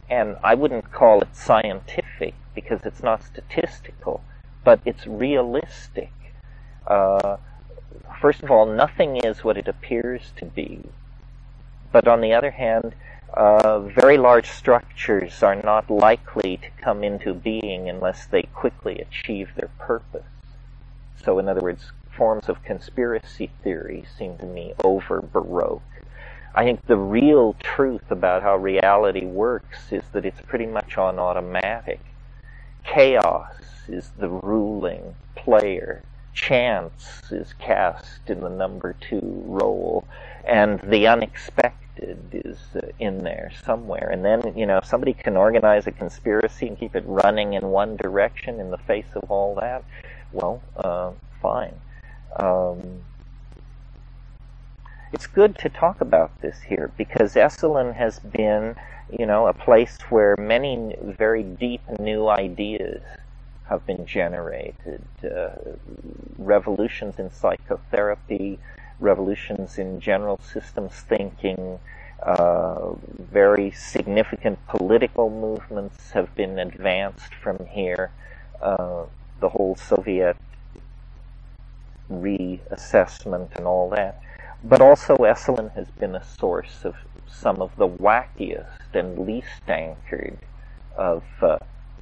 [0.09, 4.23] and I wouldn't call it scientific because it's not statistical,
[4.63, 6.11] but it's realistic.
[6.87, 7.37] Uh,
[8.21, 10.83] first of all, nothing is what it appears to be.
[11.91, 12.95] But on the other hand,
[13.33, 19.49] uh, very large structures are not likely to come into being unless they quickly achieve
[19.55, 20.23] their purpose.
[21.23, 25.81] So, in other words, forms of conspiracy theory seem to me over Baroque.
[26.55, 31.17] I think the real truth about how reality works is that it's pretty much on
[31.17, 31.99] automatic.
[32.83, 33.55] Chaos
[33.87, 36.03] is the ruling player.
[36.33, 40.05] Chance is cast in the number two role.
[40.45, 44.09] And the unexpected is uh, in there somewhere.
[44.11, 47.67] And then, you know, if somebody can organize a conspiracy and keep it running in
[47.67, 49.83] one direction in the face of all that,
[50.31, 51.73] well, uh, fine.
[52.35, 53.01] Um,
[55.13, 58.75] it's good to talk about this here because Esalen has been,
[59.11, 63.03] you know, a place where many very deep new ideas
[63.65, 65.05] have been generated.
[65.23, 65.49] Uh,
[66.39, 68.57] revolutions in psychotherapy,
[68.99, 71.79] revolutions in general systems thinking,
[72.23, 78.09] uh, very significant political movements have been advanced from here.
[78.59, 79.03] Uh,
[79.39, 80.37] the whole Soviet
[82.09, 84.19] reassessment and all that.
[84.63, 86.95] But also Esalen has been a source of
[87.27, 90.37] some of the wackiest and least anchored
[90.95, 91.57] of uh,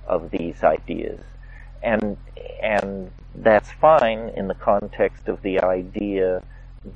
[0.06, 1.22] of these ideas,
[1.82, 2.18] and
[2.62, 6.44] and that's fine in the context of the idea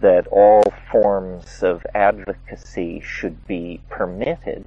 [0.01, 4.65] that all forms of advocacy should be permitted,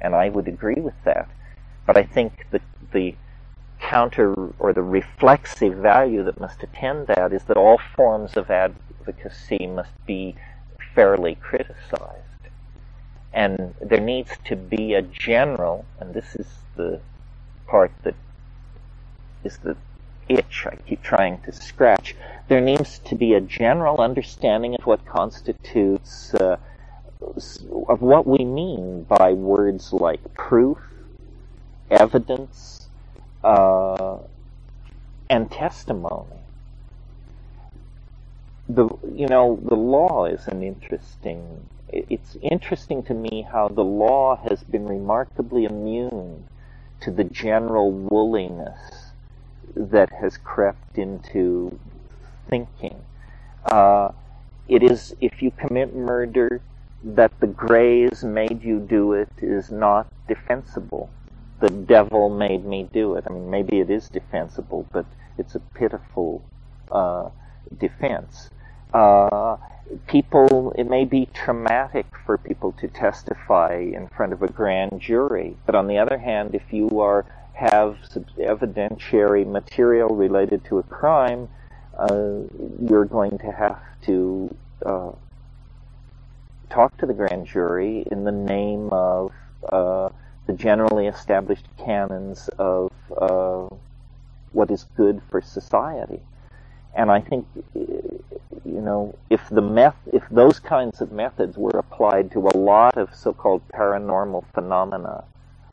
[0.00, 1.28] and I would agree with that.
[1.84, 2.62] But I think that
[2.92, 3.14] the
[3.80, 8.85] counter or the reflexive value that must attend that is that all forms of advocacy
[9.06, 10.34] advocacy must be
[10.94, 12.22] fairly criticized.
[13.32, 16.46] And there needs to be a general, and this is
[16.76, 17.00] the
[17.66, 18.14] part that
[19.44, 19.76] is the
[20.28, 22.16] itch I keep trying to scratch.
[22.48, 26.56] There needs to be a general understanding of what constitutes, uh,
[27.88, 30.78] of what we mean by words like proof,
[31.90, 32.88] evidence,
[33.44, 34.18] uh,
[35.28, 36.45] and testimony
[38.68, 41.68] the you know the law is an interesting.
[41.88, 46.48] It's interesting to me how the law has been remarkably immune
[47.00, 49.12] to the general wooliness
[49.76, 51.78] that has crept into
[52.48, 53.04] thinking.
[53.64, 54.10] Uh,
[54.68, 56.60] it is if you commit murder
[57.04, 61.08] that the grays made you do it is not defensible.
[61.60, 63.24] The devil made me do it.
[63.28, 65.06] I mean, maybe it is defensible, but
[65.38, 66.42] it's a pitiful
[66.90, 67.30] uh,
[67.78, 68.50] defense
[68.96, 69.58] uh,
[70.06, 75.54] people, it may be traumatic for people to testify in front of a grand jury,
[75.66, 77.98] but on the other hand, if you are have
[78.38, 81.48] evidentiary material related to a crime,
[81.98, 82.40] uh,
[82.88, 85.10] you're going to have to uh,
[86.68, 89.32] talk to the grand jury in the name of
[89.72, 90.08] uh,
[90.46, 93.74] the generally established canons of uh,
[94.52, 96.20] what is good for society.
[96.96, 102.32] And I think, you know, if the meth, if those kinds of methods were applied
[102.32, 105.24] to a lot of so-called paranormal phenomena,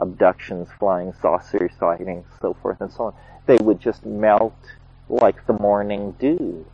[0.02, 3.14] abductions, flying saucer sightings, so forth and so on,
[3.46, 4.54] they would just melt
[5.08, 6.66] like the morning dew.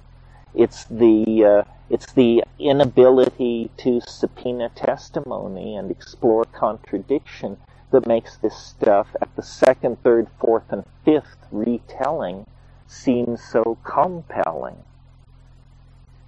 [0.55, 7.57] It's the uh, it's the inability to subpoena testimony and explore contradiction
[7.91, 12.47] that makes this stuff at the second, third, fourth, and fifth retelling
[12.89, 14.83] seems so compelling.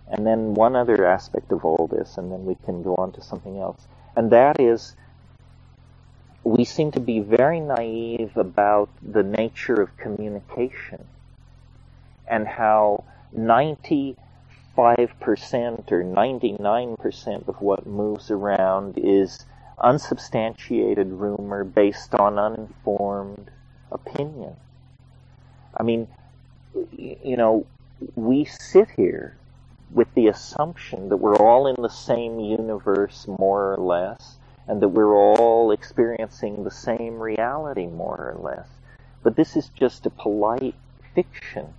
[0.08, 3.22] And then one other aspect of all this, and then we can go on to
[3.22, 4.96] something else, and that is
[6.44, 11.06] we seem to be very naive about the nature of communication
[12.28, 13.04] and how
[13.36, 14.18] 95%
[14.78, 19.46] or 99% of what moves around is
[19.78, 23.52] unsubstantiated rumor based on uninformed
[23.92, 24.56] opinion.
[25.78, 26.08] I mean,
[26.92, 27.66] you know,
[28.16, 29.38] we sit here
[29.92, 34.90] with the assumption that we're all in the same universe, more or less, and that
[34.90, 38.68] we're all experiencing the same reality, more or less.
[39.24, 40.76] But this is just a polite
[41.14, 41.74] fiction.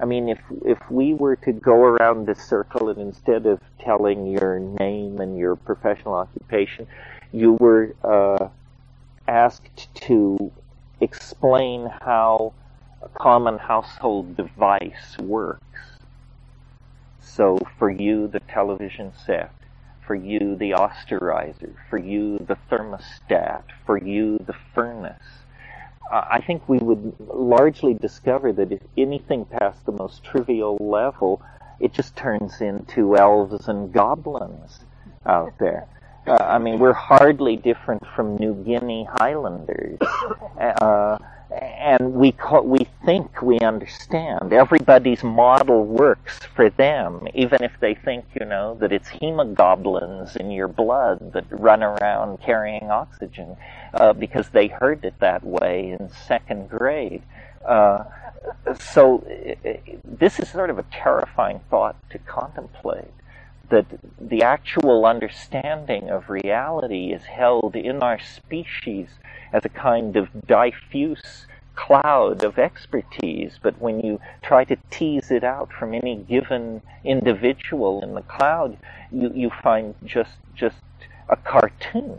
[0.00, 4.26] I mean, if if we were to go around this circle and instead of telling
[4.26, 6.86] your name and your professional occupation,
[7.32, 8.48] you were uh,
[9.26, 10.52] asked to
[11.00, 12.52] explain how
[13.02, 15.62] a common household device works.
[17.20, 19.52] So for you, the television set,
[20.06, 25.22] for you, the Osterizer, for you, the thermostat, for you, the furnace.
[26.10, 31.42] I think we would largely discover that if anything past the most trivial level,
[31.80, 34.80] it just turns into elves and goblins
[35.26, 35.86] out there.
[36.26, 39.98] Uh, I mean, we're hardly different from New Guinea Highlanders.
[40.58, 41.16] Uh,
[41.50, 44.52] and we call, we think we understand.
[44.52, 50.50] Everybody's model works for them, even if they think, you know, that it's hemoglobins in
[50.50, 53.56] your blood that run around carrying oxygen,
[53.94, 57.22] uh, because they heard it that way in second grade.
[57.64, 58.04] Uh,
[58.78, 59.24] so
[60.04, 63.12] this is sort of a terrifying thought to contemplate
[63.70, 63.86] that
[64.20, 69.08] the actual understanding of reality is held in our species
[69.52, 75.44] as a kind of diffuse cloud of expertise, but when you try to tease it
[75.44, 78.76] out from any given individual in the cloud,
[79.12, 80.76] you, you find just just
[81.28, 82.18] a cartoon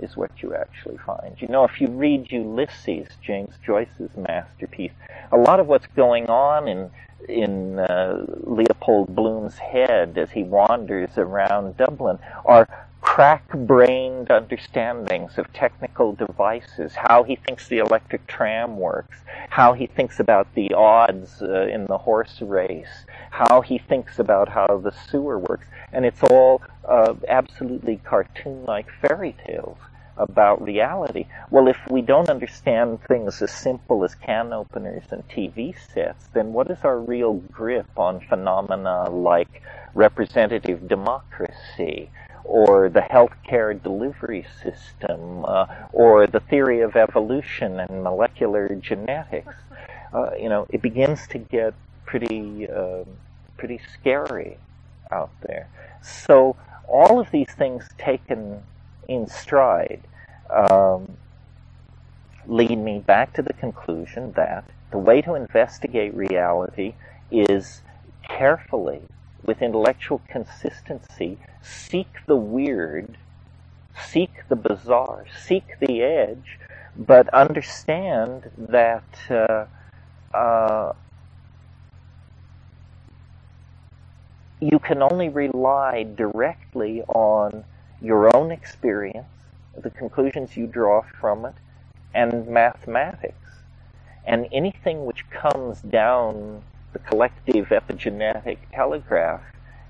[0.00, 1.40] is what you actually find.
[1.40, 4.92] You know, if you read Ulysses, James Joyce's masterpiece,
[5.32, 6.90] a lot of what's going on in
[7.28, 12.68] in uh, Leopold Bloom's head as he wanders around Dublin are
[13.00, 19.18] crack-brained understandings of technical devices, how he thinks the electric tram works,
[19.50, 24.48] how he thinks about the odds uh, in the horse race, how he thinks about
[24.48, 29.78] how the sewer works, and it's all uh, absolutely cartoon-like fairy tales
[30.16, 31.26] about reality.
[31.50, 36.52] Well, if we don't understand things as simple as can openers and TV sets, then
[36.52, 39.62] what is our real grip on phenomena like
[39.94, 42.10] representative democracy?
[42.44, 49.54] Or the healthcare delivery system, uh, or the theory of evolution and molecular genetics.
[50.12, 51.72] Uh, you know, it begins to get
[52.04, 53.04] pretty, uh,
[53.56, 54.58] pretty scary
[55.10, 55.68] out there.
[56.02, 56.54] So
[56.86, 58.62] all of these things taken
[59.08, 60.02] in stride
[60.50, 61.16] um,
[62.46, 66.94] lead me back to the conclusion that the way to investigate reality
[67.30, 67.82] is
[68.22, 69.02] carefully,
[69.44, 73.16] with intellectual consistency, seek the weird,
[73.98, 76.58] seek the bizarre, seek the edge,
[76.96, 79.66] but understand that uh,
[80.36, 80.92] uh,
[84.60, 87.64] you can only rely directly on
[88.04, 89.26] your own experience,
[89.76, 91.54] the conclusions you draw from it,
[92.14, 93.34] and mathematics.
[94.26, 99.40] And anything which comes down the collective epigenetic telegraph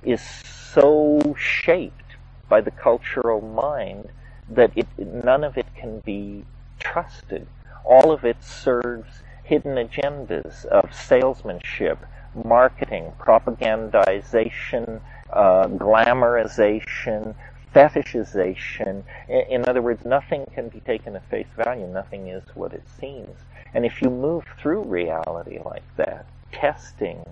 [0.02, 2.16] is so shaped
[2.48, 4.08] by the cultural mind
[4.48, 6.44] that it, none of it can be
[6.78, 7.46] trusted.
[7.84, 11.98] All of it serves hidden agendas of salesmanship,
[12.44, 15.00] marketing, propagandization,
[15.32, 17.34] uh, glamorization,
[17.74, 19.02] fetishization.
[19.28, 21.86] In, other words, nothing can be taken at face value.
[21.86, 23.36] Nothing is what it seems.
[23.74, 27.24] And if you move through reality like that, testing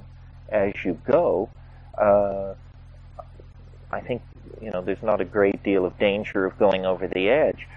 [0.48, 1.48] as you go,
[1.96, 2.54] uh,
[3.90, 4.22] I think
[4.60, 7.68] you know there's not a great deal of danger of going over the edge.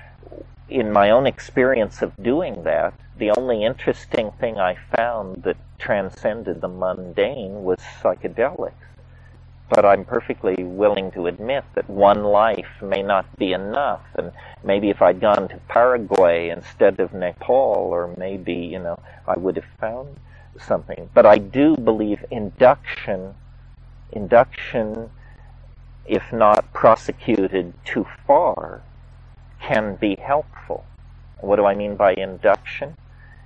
[0.68, 6.62] In my own experience of doing that, the only interesting thing I found that transcended
[6.62, 8.74] the mundane was psychedelics
[9.70, 14.04] but I'm perfectly willing to admit that one life may not be enough.
[14.16, 14.32] And
[14.64, 19.56] maybe if I'd gone to Paraguay instead of Nepal, or maybe, you know, I would
[19.56, 20.18] have found
[20.60, 21.10] something.
[21.14, 23.34] But I do believe induction,
[24.12, 25.10] induction,
[26.06, 28.84] if not prosecuted too far,
[29.60, 30.86] can be helpful.
[31.40, 32.96] What do I mean by induction?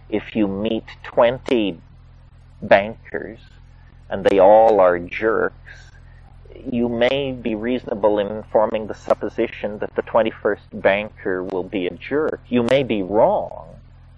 [0.09, 1.79] If you meet 20
[2.61, 3.39] bankers
[4.09, 5.88] and they all are jerks,
[6.71, 11.93] you may be reasonable in forming the supposition that the 21st banker will be a
[11.93, 12.41] jerk.
[12.49, 13.75] You may be wrong,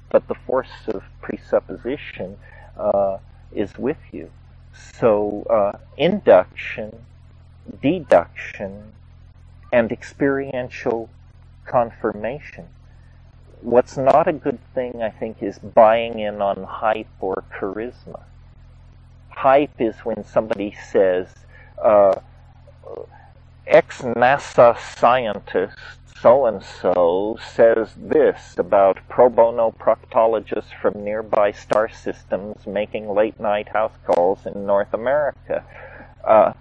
[0.09, 2.37] but the force of presupposition
[2.77, 3.17] uh,
[3.51, 4.31] is with you.
[4.73, 7.05] So, uh, induction,
[7.81, 8.93] deduction,
[9.71, 11.09] and experiential
[11.65, 12.67] confirmation.
[13.61, 18.21] What's not a good thing, I think, is buying in on hype or charisma.
[19.29, 21.27] Hype is when somebody says,
[21.81, 22.15] uh,
[23.67, 25.77] ex NASA scientist
[26.21, 33.39] so and so says this about pro bono proctologists from nearby star systems making late
[33.39, 35.63] night house calls in North America.
[36.23, 36.53] Uh,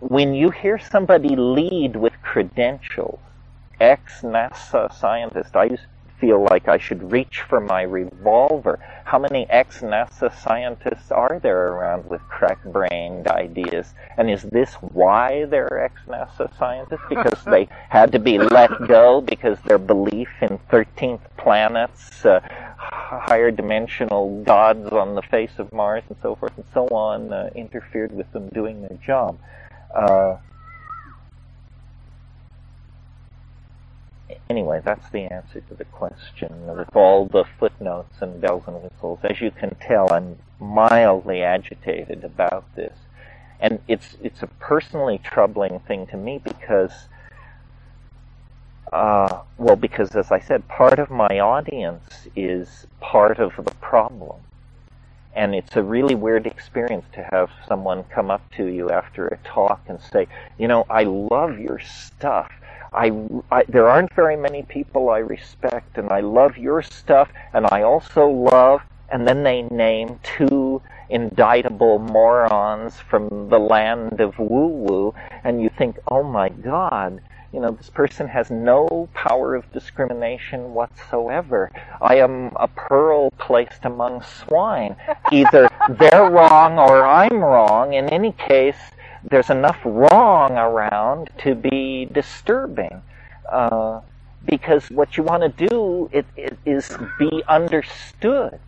[0.00, 3.18] when you hear somebody lead with credentials,
[3.80, 5.82] ex NASA scientist, I used
[6.20, 8.78] feel like I should reach for my revolver.
[9.04, 13.94] How many ex-NASA scientists are there around with crack-brained ideas?
[14.16, 17.00] And is this why they're ex-NASA scientists?
[17.08, 22.40] Because they had to be let go because their belief in 13th planets, uh,
[22.76, 27.50] higher dimensional gods on the face of Mars and so forth and so on uh,
[27.54, 29.38] interfered with them doing their job.
[29.94, 30.36] Uh,
[34.48, 39.20] anyway, that's the answer to the question with all the footnotes and bells and whistles.
[39.24, 42.96] As you can tell, I'm mildly agitated about this.
[43.60, 46.92] And it's, it's a personally troubling thing to me because,
[48.92, 54.40] uh, well, because as I said, part of my audience is part of the problem.
[55.34, 59.36] And it's a really weird experience to have someone come up to you after a
[59.38, 60.28] talk and say,
[60.58, 62.50] you know, I love your stuff
[62.96, 63.12] I,
[63.52, 67.82] I, there aren't very many people I respect, and I love your stuff, and I
[67.82, 68.80] also love,
[69.10, 75.68] and then they name two indictable morons from the land of woo woo, and you
[75.68, 77.20] think, oh my God,
[77.52, 81.70] you know, this person has no power of discrimination whatsoever.
[82.02, 84.96] I am a pearl placed among swine.
[85.30, 87.94] Either they're wrong or I'm wrong.
[87.94, 88.76] In any case,
[89.30, 93.02] there's enough wrong around to be disturbing.
[93.50, 94.00] Uh,
[94.44, 98.58] because what you want to do it, it is be understood.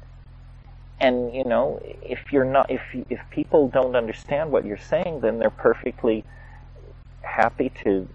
[1.01, 5.39] And you know, if you're not, if if people don't understand what you're saying, then
[5.39, 6.25] they're perfectly
[7.23, 8.09] happy to,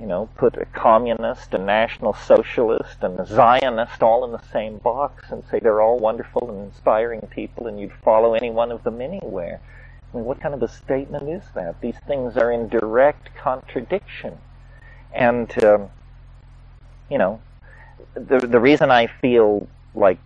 [0.00, 4.78] you know, put a communist, a national socialist, and a Zionist all in the same
[4.78, 8.82] box and say they're all wonderful and inspiring people, and you'd follow any one of
[8.82, 9.60] them anywhere.
[10.12, 11.80] What kind of a statement is that?
[11.80, 14.38] These things are in direct contradiction.
[15.14, 15.88] And, um,
[17.10, 17.40] you know,
[18.14, 20.18] the, the reason I feel like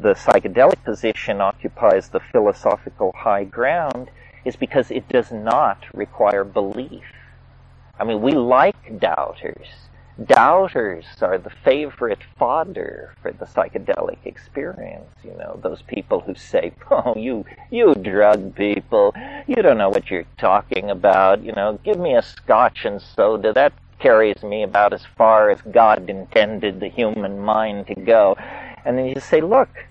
[0.00, 4.10] the psychedelic position occupies the philosophical high ground
[4.44, 7.04] is because it does not require belief.
[7.98, 9.68] I mean, we like doubters.
[10.22, 15.10] Doubters are the favorite fodder for the psychedelic experience.
[15.24, 19.12] You know, those people who say, "Oh, you, you drug people,
[19.48, 23.52] you don't know what you're talking about." You know, give me a scotch and soda.
[23.52, 28.36] That carries me about as far as God intended the human mind to go.
[28.84, 29.86] And then you say, "Look,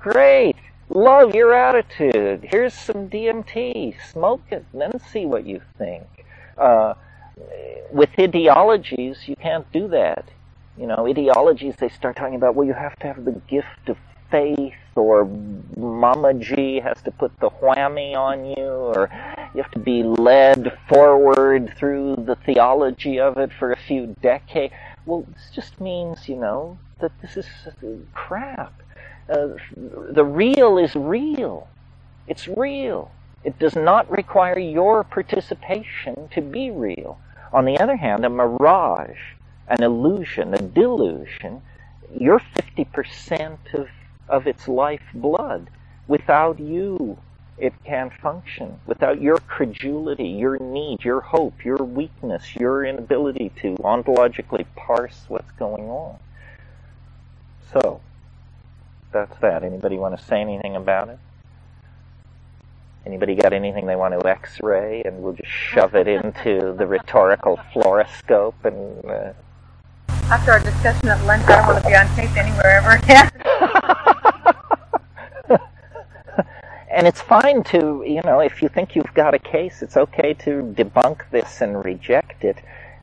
[0.00, 0.56] great,
[0.88, 2.48] love your attitude.
[2.50, 3.96] Here's some DMT.
[4.12, 6.06] Smoke it, and then see what you think."
[6.56, 6.94] Uh,
[7.92, 10.28] with ideologies, you can't do that.
[10.78, 13.98] You know, ideologies, they start talking about, well, you have to have the gift of
[14.30, 15.24] faith, or
[15.76, 19.10] Mama G has to put the whammy on you, or
[19.54, 24.72] you have to be led forward through the theology of it for a few decades.
[25.04, 27.46] Well, this just means, you know, that this is
[28.14, 28.72] crap.
[29.28, 31.68] Uh, the real is real.
[32.26, 33.10] It's real.
[33.44, 37.18] It does not require your participation to be real.
[37.52, 39.18] On the other hand, a mirage,
[39.68, 41.62] an illusion, a delusion,
[42.18, 43.88] you're 50% of,
[44.28, 45.68] of its life blood.
[46.08, 47.18] Without you,
[47.58, 48.80] it can't function.
[48.86, 55.52] Without your credulity, your need, your hope, your weakness, your inability to ontologically parse what's
[55.52, 56.18] going on.
[57.72, 58.00] So,
[59.12, 59.62] that's that.
[59.62, 61.18] Anybody want to say anything about it?
[63.04, 67.58] Anybody got anything they want to X-ray, and we'll just shove it into the rhetorical
[67.72, 69.04] fluoroscope and.
[69.04, 69.32] Uh...
[70.30, 73.30] After our discussion at lunch, I don't want to be on tape anywhere ever again.
[76.90, 80.32] and it's fine to, you know, if you think you've got a case, it's okay
[80.34, 82.58] to debunk this and reject it.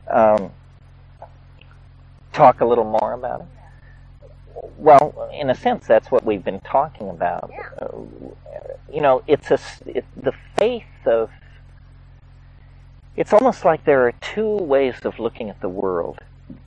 [0.10, 0.52] Um,
[2.32, 3.48] talk a little more about it.
[4.78, 7.52] Well, in a sense, that's what we've been talking about.
[7.54, 7.70] Yeah.
[7.82, 7.98] Uh,
[8.92, 11.30] you know, it's a it, the faith of.
[13.16, 16.20] It's almost like there are two ways of looking at the world,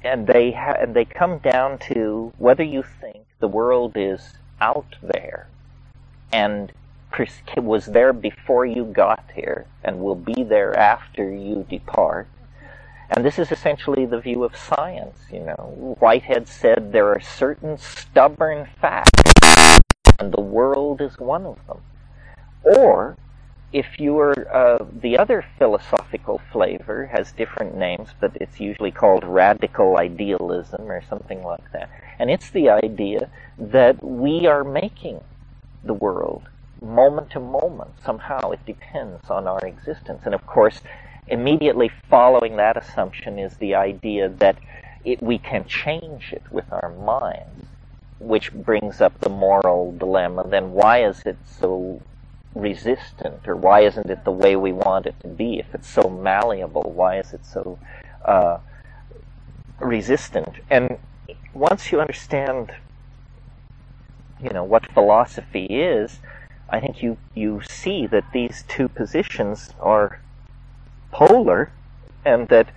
[0.03, 4.97] and they ha- and they come down to whether you think the world is out
[5.03, 5.49] there,
[6.33, 6.73] and
[7.57, 12.29] was there before you got here, and will be there after you depart,
[13.15, 15.97] and this is essentially the view of science, you know.
[16.01, 19.33] Whitehead said there are certain stubborn facts,
[20.19, 21.81] and the world is one of them.
[22.63, 23.17] Or,
[23.73, 29.25] if you are uh, the other philosophical flavor has different names, but it's usually called
[29.25, 31.91] radical idealism or something like that.
[32.19, 35.21] And it's the idea that we are making
[35.85, 36.49] the world
[36.81, 37.91] moment to moment.
[38.05, 40.23] Somehow it depends on our existence.
[40.25, 40.81] And of course,
[41.27, 44.57] immediately following that assumption is the idea that
[45.05, 47.67] it, we can change it with our minds,
[48.19, 50.47] which brings up the moral dilemma.
[50.47, 52.03] Then why is it so
[52.55, 55.59] resistant, or why isn't it the way we want it to be?
[55.59, 57.79] If it's so malleable, why is it so
[58.25, 58.59] uh,
[59.81, 60.57] resistant?
[60.69, 60.99] And
[61.55, 62.73] once you understand,
[64.43, 66.19] you know, what philosophy is,
[66.69, 70.21] I think you, you see that these two positions are
[71.13, 71.71] polar
[72.25, 72.69] and that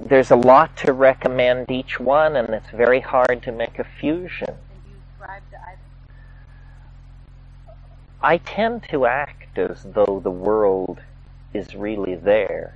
[0.00, 4.54] there's a lot to recommend each one and it's very hard to make a fusion.
[8.22, 11.00] I tend to act as though the world
[11.54, 12.74] is really there,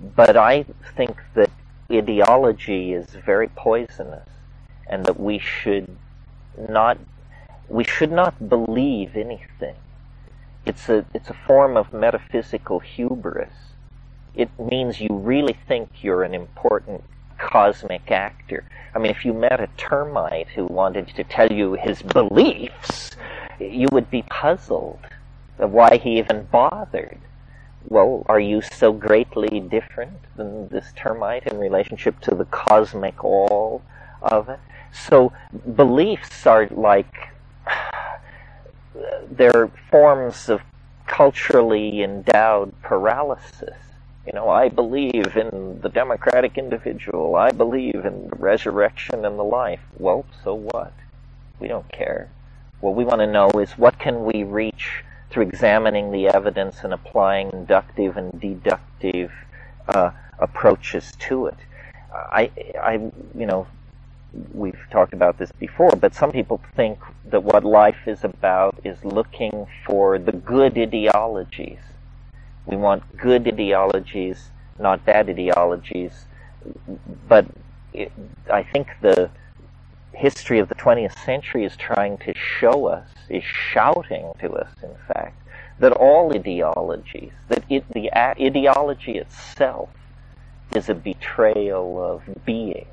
[0.00, 0.64] but I
[0.96, 1.50] think that
[1.90, 4.28] ideology is very poisonous
[4.88, 5.96] and that we should
[6.68, 6.98] not
[7.68, 9.76] we should not believe anything.
[10.68, 13.54] It's a, it's a form of metaphysical hubris.
[14.34, 17.02] It means you really think you're an important
[17.38, 18.64] cosmic actor.
[18.94, 23.12] I mean, if you met a termite who wanted to tell you his beliefs,
[23.58, 25.00] you would be puzzled
[25.56, 27.18] why he even bothered.
[27.88, 33.82] Well, are you so greatly different than this termite in relationship to the cosmic all
[34.20, 34.60] of it?
[34.92, 35.32] So
[35.74, 37.30] beliefs are like
[39.30, 40.60] they're forms of
[41.06, 43.76] culturally endowed paralysis.
[44.26, 47.34] You know, I believe in the democratic individual.
[47.34, 49.80] I believe in the resurrection and the life.
[49.98, 50.92] Well, so what?
[51.58, 52.30] We don't care.
[52.80, 56.92] What we want to know is what can we reach through examining the evidence and
[56.92, 59.32] applying inductive and deductive
[59.88, 61.56] uh, approaches to it.
[62.12, 62.94] I, I,
[63.34, 63.66] you know,
[64.52, 69.04] we've talked about this before, but some people think that what life is about is
[69.04, 71.78] looking for the good ideologies.
[72.66, 76.26] We want good ideologies, not bad ideologies.
[77.28, 77.46] But
[77.94, 78.12] it,
[78.52, 79.30] I think the
[80.12, 84.94] history of the 20th century is trying to show us, is shouting to us, in
[85.06, 85.40] fact,
[85.78, 89.88] that all ideologies, that it, the ideology itself
[90.74, 92.86] is a betrayal of being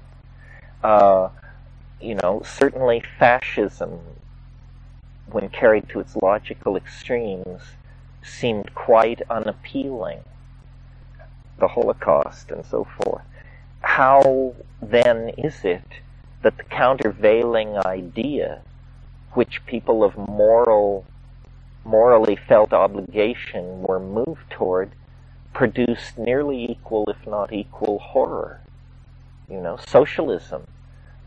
[0.85, 1.29] uh,
[1.99, 3.99] you know, certainly fascism,
[5.31, 7.61] when carried to its logical extremes,
[8.21, 10.19] seemed quite unappealing.
[11.57, 13.23] The Holocaust and so forth.
[13.81, 15.87] How then is it
[16.43, 18.61] that the countervailing idea,
[19.33, 21.03] which people of moral,
[21.83, 24.91] morally felt obligation were moved toward,
[25.51, 28.59] produced nearly equal, if not equal, horror?
[29.49, 30.67] You know, socialism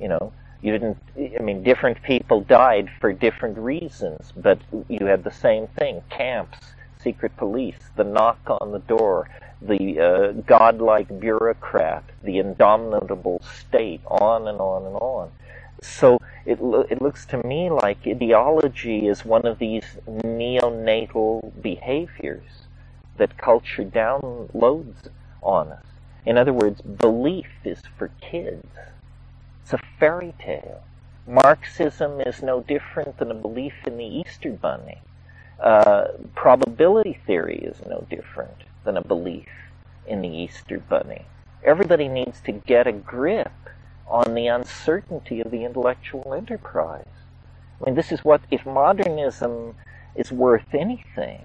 [0.01, 0.33] you know,
[0.63, 5.69] you didn't, I mean, different people died for different reasons, but you had the same
[5.69, 6.59] thing camps,
[7.01, 9.29] secret police, the knock on the door,
[9.63, 15.31] the uh, godlike bureaucrat, the indomitable state, on and on and on.
[15.81, 22.67] So it, lo- it looks to me like ideology is one of these neonatal behaviors
[23.17, 25.09] that culture downloads
[25.43, 25.85] on us.
[26.27, 28.67] In other words, belief is for kids.
[29.71, 30.81] It's a fairy tale.
[31.27, 35.03] Marxism is no different than a belief in the Easter Bunny.
[35.61, 39.51] Uh, probability theory is no different than a belief
[40.07, 41.27] in the Easter Bunny.
[41.63, 43.53] Everybody needs to get a grip
[44.07, 47.27] on the uncertainty of the intellectual enterprise.
[47.79, 49.75] I mean, this is what, if modernism
[50.15, 51.45] is worth anything,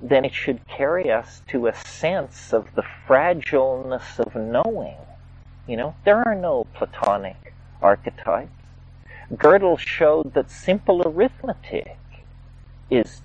[0.00, 4.96] then it should carry us to a sense of the fragileness of knowing.
[5.66, 7.48] You know, there are no Platonic
[7.82, 8.50] archetypes.
[9.32, 11.98] Gödel showed that simple arithmetic
[12.90, 13.20] is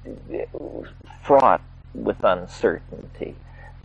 [1.23, 1.61] fraught
[1.93, 3.35] with uncertainty.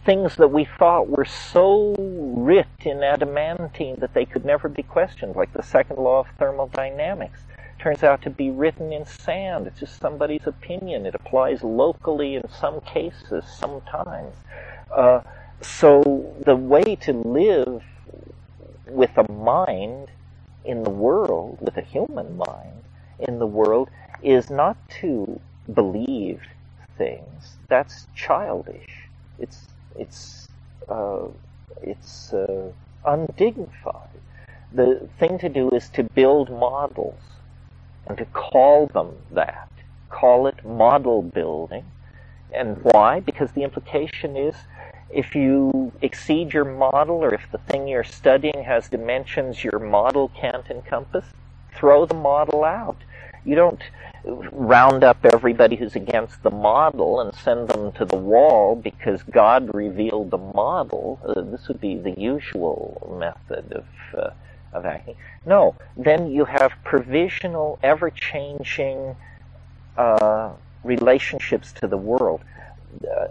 [0.05, 5.37] Things that we thought were so writ in adamantine that they could never be questioned,
[5.37, 7.41] like the second law of thermodynamics,
[7.79, 9.67] turns out to be written in sand.
[9.67, 11.07] It's just somebody's opinion.
[11.07, 14.35] It applies locally in some cases, sometimes.
[14.91, 15.21] Uh,
[15.61, 17.83] so the way to live
[18.87, 20.09] with a mind
[20.69, 22.83] in the world, with a human mind,
[23.19, 23.89] in the world,
[24.23, 25.41] is not to
[25.73, 26.43] believe
[26.99, 27.57] things.
[27.69, 29.09] That's childish.
[29.39, 29.67] It's
[29.97, 30.49] it's
[30.89, 31.29] uh,
[31.83, 32.71] it's uh,
[33.07, 34.21] undignified.
[34.71, 37.23] The thing to do is to build models
[38.07, 39.71] and to call them that.
[40.11, 41.85] Call it model building.
[42.53, 43.21] And why?
[43.21, 44.55] Because the implication is
[45.11, 50.31] if you exceed your model or if the thing you're studying has dimensions your model
[50.39, 51.25] can't encompass,
[51.75, 52.97] throw the model out.
[53.45, 53.83] You don't,
[54.25, 59.75] round up everybody who's against the model and send them to the wall because God
[59.75, 61.19] revealed the model.
[61.25, 63.87] Uh, this would be the usual method of
[64.19, 64.31] uh,
[64.73, 65.17] of acting.
[65.47, 69.17] No, then you have provisional, ever-changing
[69.97, 70.51] uh,
[70.85, 72.43] relationships to the world.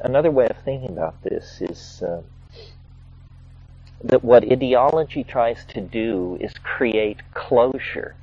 [0.04, 2.22] Another way of thinking about this is uh,
[4.04, 8.16] that what ideology tries to do is create closure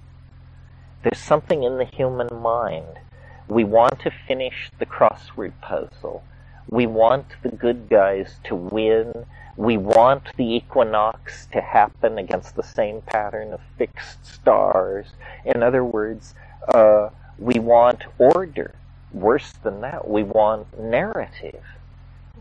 [1.04, 2.98] there's something in the human mind.
[3.46, 6.24] We want to finish the crossword puzzle.
[6.70, 9.26] We want the good guys to win.
[9.54, 15.08] We want the equinox to happen against the same pattern of fixed stars.
[15.44, 16.34] In other words,
[16.68, 18.74] uh, we want order.
[19.14, 21.62] Worse than that, we want narrative.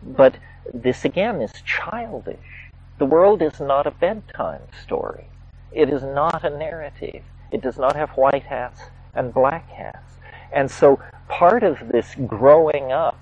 [0.02, 0.36] But
[0.74, 2.72] this again is childish.
[2.98, 5.28] The world is not a bedtime story.
[5.72, 7.24] It is not a narrative.
[7.52, 8.82] It does not have white hats
[9.14, 10.16] and black hats.
[10.52, 13.20] And so part of this growing up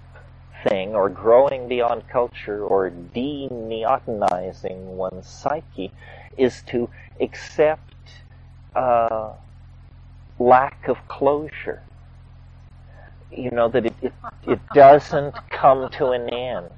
[0.63, 5.91] thing, or growing beyond culture, or de-neotenizing one's psyche,
[6.37, 6.89] is to
[7.19, 7.95] accept
[8.75, 9.33] uh,
[10.39, 11.81] lack of closure.
[13.31, 14.13] You know, that it, it,
[14.47, 16.69] it doesn't come to an end.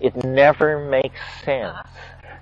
[0.00, 1.76] It never makes sense.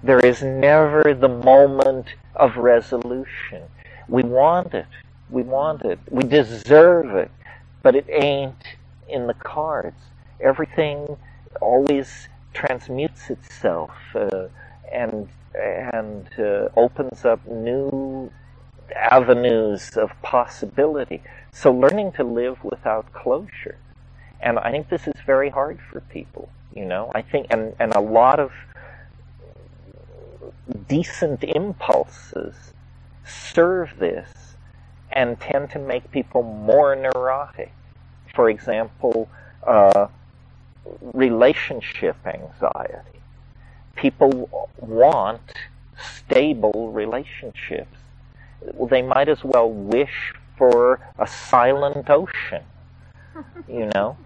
[0.02, 3.62] There is never the moment of resolution.
[4.08, 4.86] We want it.
[5.30, 5.98] We want it.
[6.10, 7.30] We deserve it.
[7.82, 8.64] But it ain't
[9.08, 9.96] in the cards.
[10.40, 11.16] Everything
[11.60, 14.48] always transmutes itself uh,
[14.92, 18.30] and and uh, opens up new
[18.96, 21.22] avenues of possibility.
[21.52, 23.78] So learning to live without closure.
[24.40, 27.10] And I think this is very hard for people, you know.
[27.14, 28.52] I think and, and a lot of
[30.88, 32.72] decent impulses
[33.24, 34.56] serve this
[35.10, 37.72] and tend to make people more neurotic.
[38.34, 39.28] For example,
[39.66, 40.08] uh,
[41.12, 43.20] relationship anxiety.
[43.94, 45.52] People want
[46.00, 47.98] stable relationships.
[48.74, 52.64] Well, they might as well wish for a silent ocean.
[53.68, 54.18] You know,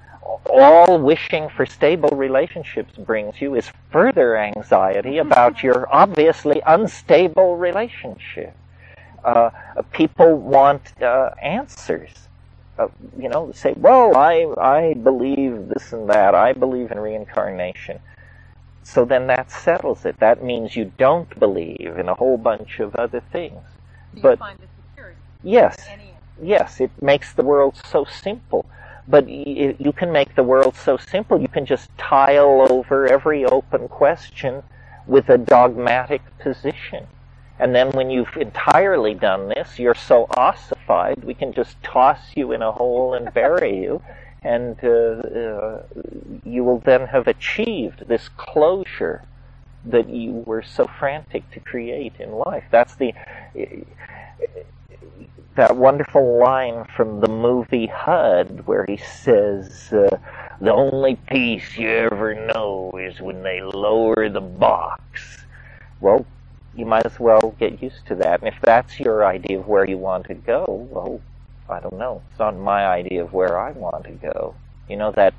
[0.51, 8.55] all wishing for stable relationships brings you is further anxiety about your obviously unstable relationship
[9.24, 9.51] uh,
[9.93, 12.11] people want uh, answers.
[12.78, 16.34] Uh, you know, say, well, I I believe this and that.
[16.34, 18.01] I believe in reincarnation.
[18.84, 20.18] So then that settles it.
[20.20, 23.61] That means you don't believe in a whole bunch of other things.
[24.15, 24.39] So but
[25.43, 25.77] yes,
[26.43, 28.67] yes, it makes the world so simple.
[29.09, 31.41] But y- you can make the world so simple.
[31.41, 34.63] You can just tile over every open question
[35.07, 37.07] with a dogmatic position.
[37.59, 42.53] And then when you've entirely done this, you're so ossified, we can just toss you
[42.53, 44.03] in a hole and bury you.
[44.43, 45.83] And uh, uh,
[46.45, 49.23] you will then have achieved this closure
[49.87, 52.64] that you were so frantic to create in life.
[52.70, 53.12] That's the
[55.55, 60.18] that wonderful line from the movie HUD where he says, uh,
[60.61, 65.47] "The only peace you ever know is when they lower the box."
[66.01, 66.26] Well,
[66.74, 68.41] you might as well get used to that.
[68.41, 71.20] And if that's your idea of where you want to go, well,
[71.68, 72.22] I don't know.
[72.30, 74.55] It's not my idea of where I want to go.
[74.89, 75.34] You know that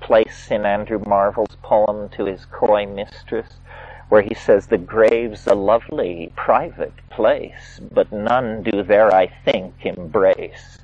[0.00, 3.54] place in Andrew Marvell's poem to his coy mistress,
[4.08, 9.74] where he says, The grave's a lovely private place, but none do there, I think,
[9.84, 10.78] embrace.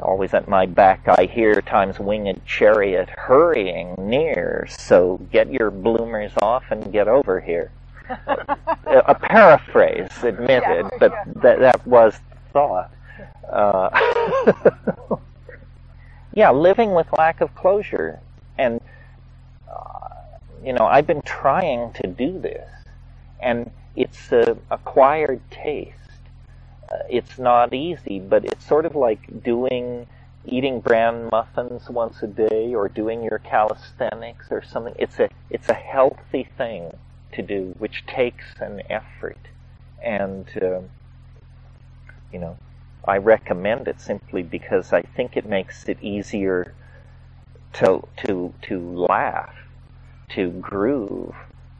[0.00, 6.32] Always at my back I hear time's winged chariot hurrying near, so get your bloomers
[6.42, 7.70] off and get over here
[8.26, 11.24] a paraphrase, admitted, yeah, but yeah.
[11.36, 12.18] that that was
[12.52, 12.92] thought.
[13.50, 13.90] Uh,
[16.34, 18.20] yeah, living with lack of closure,
[18.58, 18.80] and
[19.68, 20.08] uh,
[20.64, 22.68] you know, I've been trying to do this,
[23.40, 25.96] and it's a acquired taste.
[26.90, 30.06] Uh, it's not easy, but it's sort of like doing
[30.44, 34.94] eating bran muffins once a day or doing your calisthenics or something.
[34.98, 36.92] It's a it's a healthy thing
[37.32, 39.38] to do, which takes an effort.
[40.02, 40.80] And, uh,
[42.32, 42.56] you know,
[43.06, 46.72] I recommend it simply because I think it makes it easier
[47.74, 49.54] to, to, to laugh,
[50.30, 51.34] to groove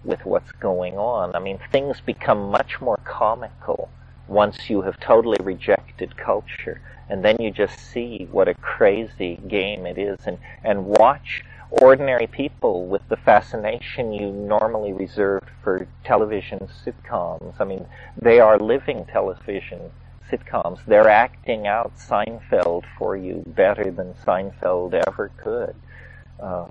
[0.05, 1.35] with what's going on.
[1.37, 3.89] I mean, things become much more comical
[4.27, 6.81] once you have totally rejected culture.
[7.09, 12.27] And then you just see what a crazy game it is and, and watch ordinary
[12.27, 17.55] people with the fascination you normally reserve for television sitcoms.
[17.61, 17.87] I mean,
[18.21, 19.91] they are living television
[20.33, 20.85] sitcoms.
[20.87, 25.75] They're acting out Seinfeld for you better than Seinfeld ever could.
[26.41, 26.67] Uh,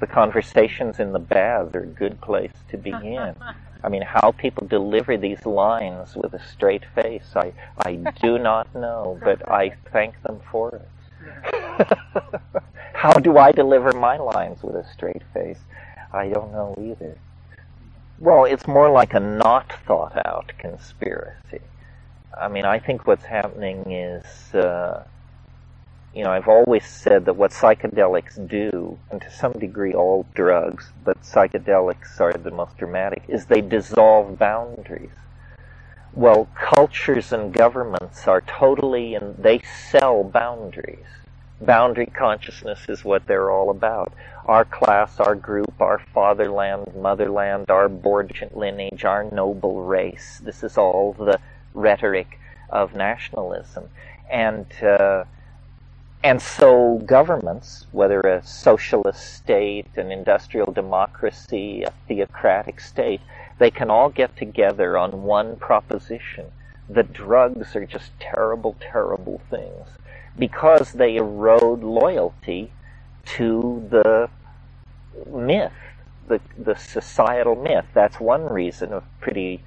[0.00, 3.34] the conversations in the bath are a good place to begin.
[3.84, 8.74] I mean, how people deliver these lines with a straight face, I, I do not
[8.74, 10.88] know, but I thank them for it.
[12.92, 15.60] how do I deliver my lines with a straight face?
[16.12, 17.18] I don't know either.
[18.18, 21.60] Well, it's more like a not thought out conspiracy.
[22.36, 25.04] I mean, I think what's happening is, uh,
[26.14, 30.92] you know, I've always said that what psychedelics do, and to some degree all drugs,
[31.04, 35.12] but psychedelics are the most dramatic, is they dissolve boundaries.
[36.12, 39.60] Well, cultures and governments are totally, and they
[39.90, 41.06] sell boundaries.
[41.60, 44.12] Boundary consciousness is what they're all about.
[44.46, 50.40] Our class, our group, our fatherland, motherland, our Borgian lineage, our noble race.
[50.42, 51.38] This is all the
[51.78, 52.38] rhetoric
[52.70, 53.88] of nationalism.
[54.30, 55.24] And, uh,
[56.22, 63.20] and so governments, whether a socialist state, an industrial democracy, a theocratic state,
[63.58, 66.46] they can all get together on one proposition
[66.88, 69.88] that drugs are just terrible, terrible things
[70.38, 72.70] because they erode loyalty
[73.24, 74.30] to the
[75.30, 75.72] myth,
[76.28, 77.86] the, the societal myth.
[77.92, 79.62] That's one reason, a pretty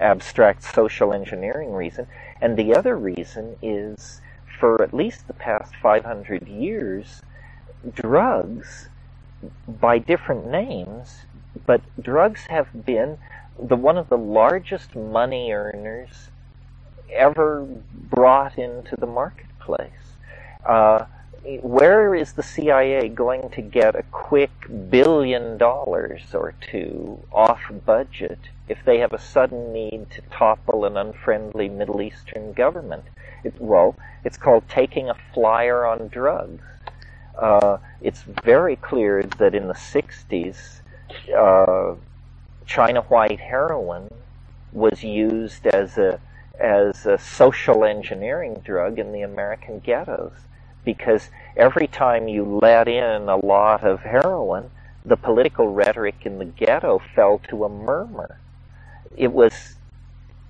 [0.00, 2.06] abstract social engineering reason.
[2.40, 4.20] And the other reason is
[4.58, 7.22] for at least the past 500 years,
[7.94, 8.88] drugs,
[9.68, 11.26] by different names,
[11.66, 13.18] but drugs have been
[13.60, 16.30] the one of the largest money earners
[17.12, 20.16] ever brought into the marketplace.
[20.64, 21.04] Uh,
[21.56, 24.50] where is the CIA going to get a quick
[24.90, 28.38] billion dollars or two off budget
[28.68, 33.04] if they have a sudden need to topple an unfriendly Middle Eastern government?
[33.44, 36.64] It, well, it's called taking a flyer on drugs.
[37.38, 40.80] Uh, it's very clear that in the 60s,
[41.34, 41.94] uh,
[42.66, 44.10] China white heroin
[44.72, 46.20] was used as a
[46.60, 50.32] as a social engineering drug in the American ghettos
[50.88, 54.70] because every time you let in a lot of heroin,
[55.04, 58.38] the political rhetoric in the ghetto fell to a murmur.
[59.14, 59.74] It was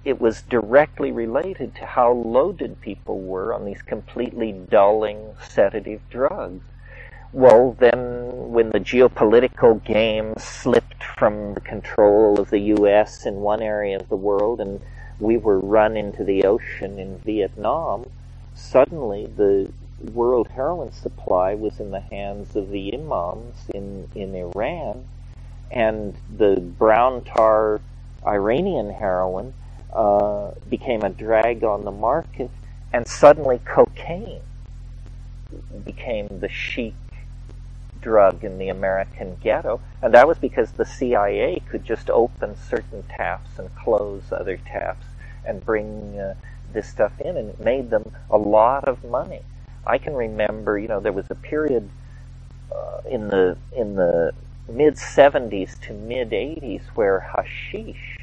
[0.05, 6.63] it was directly related to how loaded people were on these completely dulling sedative drugs.
[7.33, 13.27] Well, then, when the geopolitical game slipped from the control of the U.S.
[13.27, 14.81] in one area of the world and
[15.19, 18.09] we were run into the ocean in Vietnam,
[18.55, 25.05] suddenly the world heroin supply was in the hands of the imams in, in Iran,
[25.71, 27.81] and the brown tar
[28.27, 29.55] Iranian heroin
[29.93, 32.51] uh, became a drag on the market,
[32.93, 34.41] and suddenly cocaine
[35.85, 36.95] became the chic
[38.01, 43.03] drug in the American ghetto, and that was because the CIA could just open certain
[43.05, 45.07] taps and close other taps
[45.45, 46.35] and bring uh,
[46.73, 49.43] this stuff in, and it made them a lot of money.
[49.87, 51.89] I can remember, you know, there was a period
[52.75, 54.33] uh, in the in the
[54.69, 58.19] mid 70s to mid 80s where hashish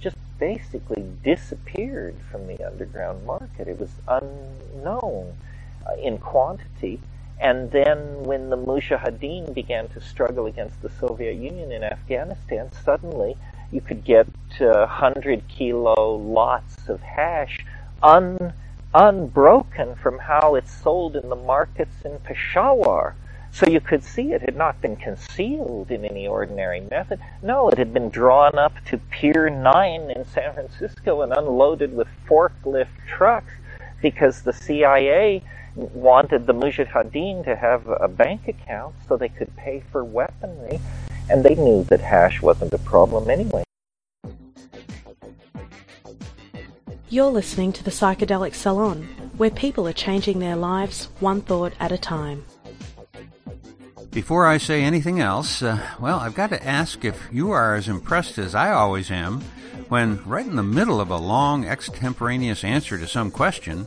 [0.00, 3.68] just basically disappeared from the underground market.
[3.68, 5.36] It was unknown
[5.86, 7.00] uh, in quantity.
[7.40, 13.36] And then when the Mujahideen began to struggle against the Soviet Union in Afghanistan, suddenly
[13.70, 14.28] you could get
[14.60, 17.58] uh, 100 kilo lots of hash
[18.02, 18.52] un
[18.94, 23.16] unbroken from how it's sold in the markets in Peshawar.
[23.50, 27.20] So you could see it had not been concealed in any ordinary method.
[27.42, 32.08] No, it had been drawn up to Pier 9 in San Francisco and unloaded with
[32.28, 33.52] forklift trucks
[34.00, 35.42] because the CIA
[35.74, 40.80] wanted the Mujahideen to have a bank account so they could pay for weaponry,
[41.28, 43.63] and they knew that hash wasn't a problem anyway.
[47.10, 49.02] You're listening to the Psychedelic Salon,
[49.36, 52.44] where people are changing their lives one thought at a time.
[54.10, 57.88] Before I say anything else, uh, well, I've got to ask if you are as
[57.88, 59.42] impressed as I always am
[59.88, 63.86] when, right in the middle of a long extemporaneous answer to some question,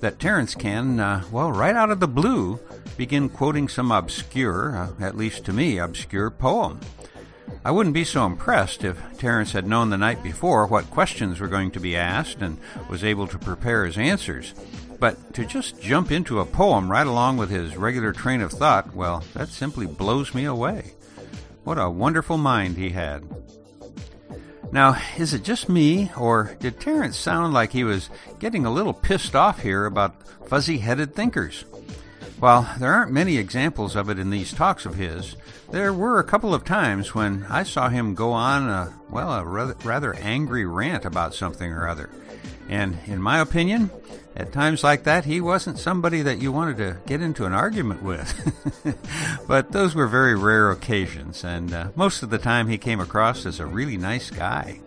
[0.00, 2.58] that Terence can, uh, well, right out of the blue,
[2.96, 6.80] begin quoting some obscure, uh, at least to me, obscure poem.
[7.64, 11.48] I wouldn't be so impressed if Terence had known the night before what questions were
[11.48, 14.54] going to be asked and was able to prepare his answers.
[14.98, 18.94] But to just jump into a poem right along with his regular train of thought,
[18.94, 20.92] well, that simply blows me away.
[21.64, 23.24] What a wonderful mind he had.
[24.70, 28.92] Now, is it just me, or did Terence sound like he was getting a little
[28.92, 30.14] pissed off here about
[30.46, 31.64] fuzzy headed thinkers?
[32.40, 35.34] While there aren't many examples of it in these talks of his,
[35.72, 39.44] there were a couple of times when I saw him go on a, well, a
[39.44, 42.08] rather, angry rant about something or other.
[42.68, 43.90] And in my opinion,
[44.36, 48.04] at times like that, he wasn't somebody that you wanted to get into an argument
[48.04, 48.32] with.
[49.48, 53.46] but those were very rare occasions, and uh, most of the time he came across
[53.46, 54.78] as a really nice guy.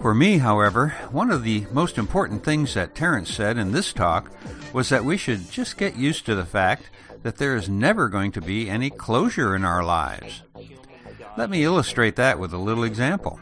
[0.00, 4.30] For me, however, one of the most important things that Terence said in this talk
[4.72, 6.88] was that we should just get used to the fact
[7.22, 10.42] that there is never going to be any closure in our lives.
[11.36, 13.40] Let me illustrate that with a little example.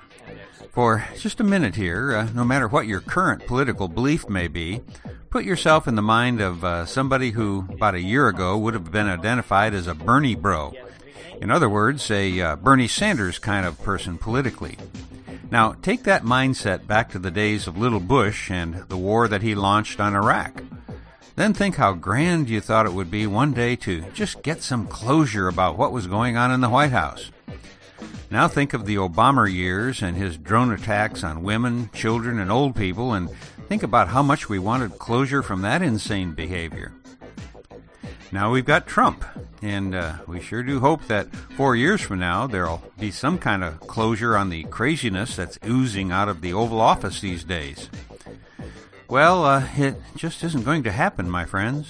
[0.70, 4.82] For just a minute here, uh, no matter what your current political belief may be,
[5.30, 8.90] put yourself in the mind of uh, somebody who, about a year ago, would have
[8.90, 10.74] been identified as a Bernie bro.
[11.40, 14.76] In other words, a uh, Bernie Sanders kind of person politically.
[15.50, 19.42] Now, take that mindset back to the days of Little Bush and the war that
[19.42, 20.62] he launched on Iraq.
[21.36, 24.86] Then think how grand you thought it would be one day to just get some
[24.86, 27.30] closure about what was going on in the White House.
[28.30, 32.74] Now think of the Obama years and his drone attacks on women, children, and old
[32.74, 33.30] people, and
[33.68, 36.92] think about how much we wanted closure from that insane behavior.
[38.32, 39.24] Now we've got Trump,
[39.62, 43.62] and uh, we sure do hope that four years from now there'll be some kind
[43.62, 47.88] of closure on the craziness that's oozing out of the Oval Office these days.
[49.08, 51.88] Well, uh, it just isn't going to happen, my friends.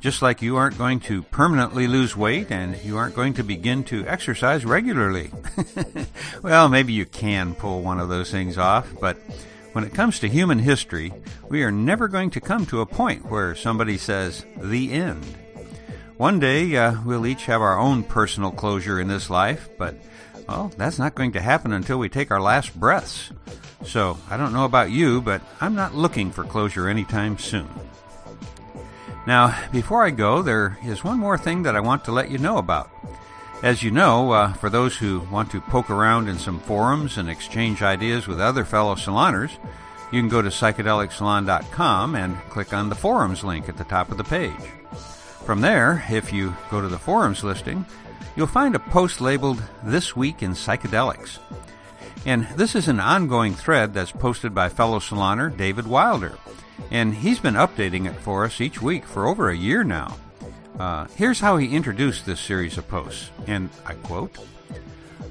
[0.00, 3.84] Just like you aren't going to permanently lose weight and you aren't going to begin
[3.84, 5.30] to exercise regularly.
[6.42, 9.18] well, maybe you can pull one of those things off, but
[9.72, 11.12] when it comes to human history,
[11.50, 15.26] we are never going to come to a point where somebody says, the end.
[16.16, 19.94] One day, uh, we'll each have our own personal closure in this life, but,
[20.48, 23.30] well, that's not going to happen until we take our last breaths.
[23.84, 27.68] So, I don't know about you, but I'm not looking for closure anytime soon.
[29.26, 32.38] Now, before I go, there is one more thing that I want to let you
[32.38, 32.90] know about.
[33.62, 37.28] As you know, uh, for those who want to poke around in some forums and
[37.28, 39.50] exchange ideas with other fellow saloners,
[40.12, 44.16] you can go to psychedelicsalon.com and click on the forums link at the top of
[44.16, 44.52] the page.
[45.46, 47.86] From there, if you go to the forums listing,
[48.34, 51.38] you'll find a post labeled This Week in Psychedelics.
[52.26, 56.36] And this is an ongoing thread that's posted by fellow saloner David Wilder.
[56.90, 60.16] And he's been updating it for us each week for over a year now.
[60.80, 64.36] Uh, here's how he introduced this series of posts, and I quote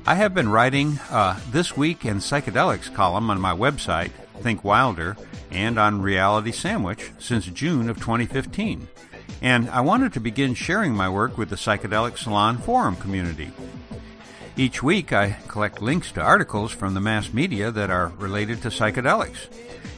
[0.07, 5.17] I have been writing uh, This Week in Psychedelics column on my website, Think Wilder,
[5.51, 8.87] and on Reality Sandwich since June of 2015.
[9.41, 13.51] And I wanted to begin sharing my work with the Psychedelic Salon Forum community.
[14.57, 18.69] Each week, I collect links to articles from the mass media that are related to
[18.69, 19.47] psychedelics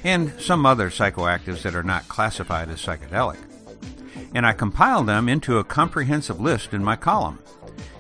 [0.04, 3.38] and some other psychoactives that are not classified as psychedelic.
[4.34, 7.40] And I compile them into a comprehensive list in my column.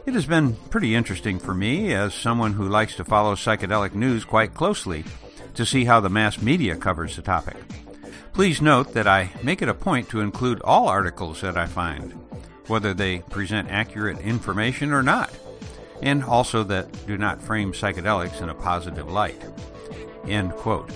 [0.06, 4.26] It has been pretty interesting for me, as someone who likes to follow psychedelic news
[4.26, 5.04] quite closely,
[5.54, 7.58] to see how the mass media covers the topic.
[8.38, 12.12] Please note that I make it a point to include all articles that I find,
[12.68, 15.32] whether they present accurate information or not
[16.04, 19.42] and also that do not frame psychedelics in a positive light.
[20.28, 20.92] End quote.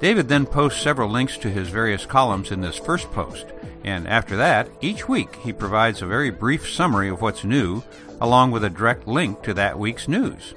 [0.00, 3.44] David then posts several links to his various columns in this first post,
[3.84, 7.82] and after that, each week he provides a very brief summary of what's new,
[8.22, 10.54] along with a direct link to that week's news.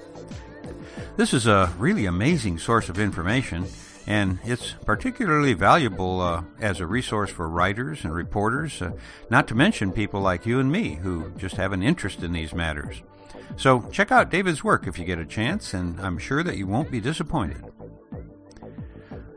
[1.18, 3.66] This is a really amazing source of information,
[4.08, 8.92] and it's particularly valuable uh, as a resource for writers and reporters, uh,
[9.30, 12.54] not to mention people like you and me who just have an interest in these
[12.54, 13.02] matters.
[13.58, 16.68] So check out David's work if you get a chance, and I'm sure that you
[16.68, 17.64] won't be disappointed.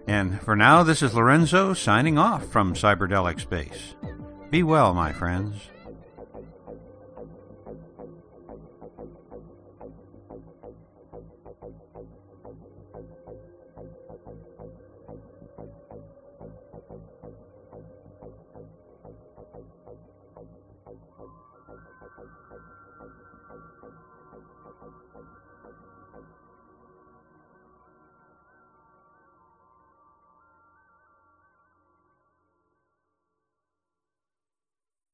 [0.06, 3.94] And for now, this is Lorenzo signing off from Cyberdelic Space.
[4.50, 5.54] Be well, my friends.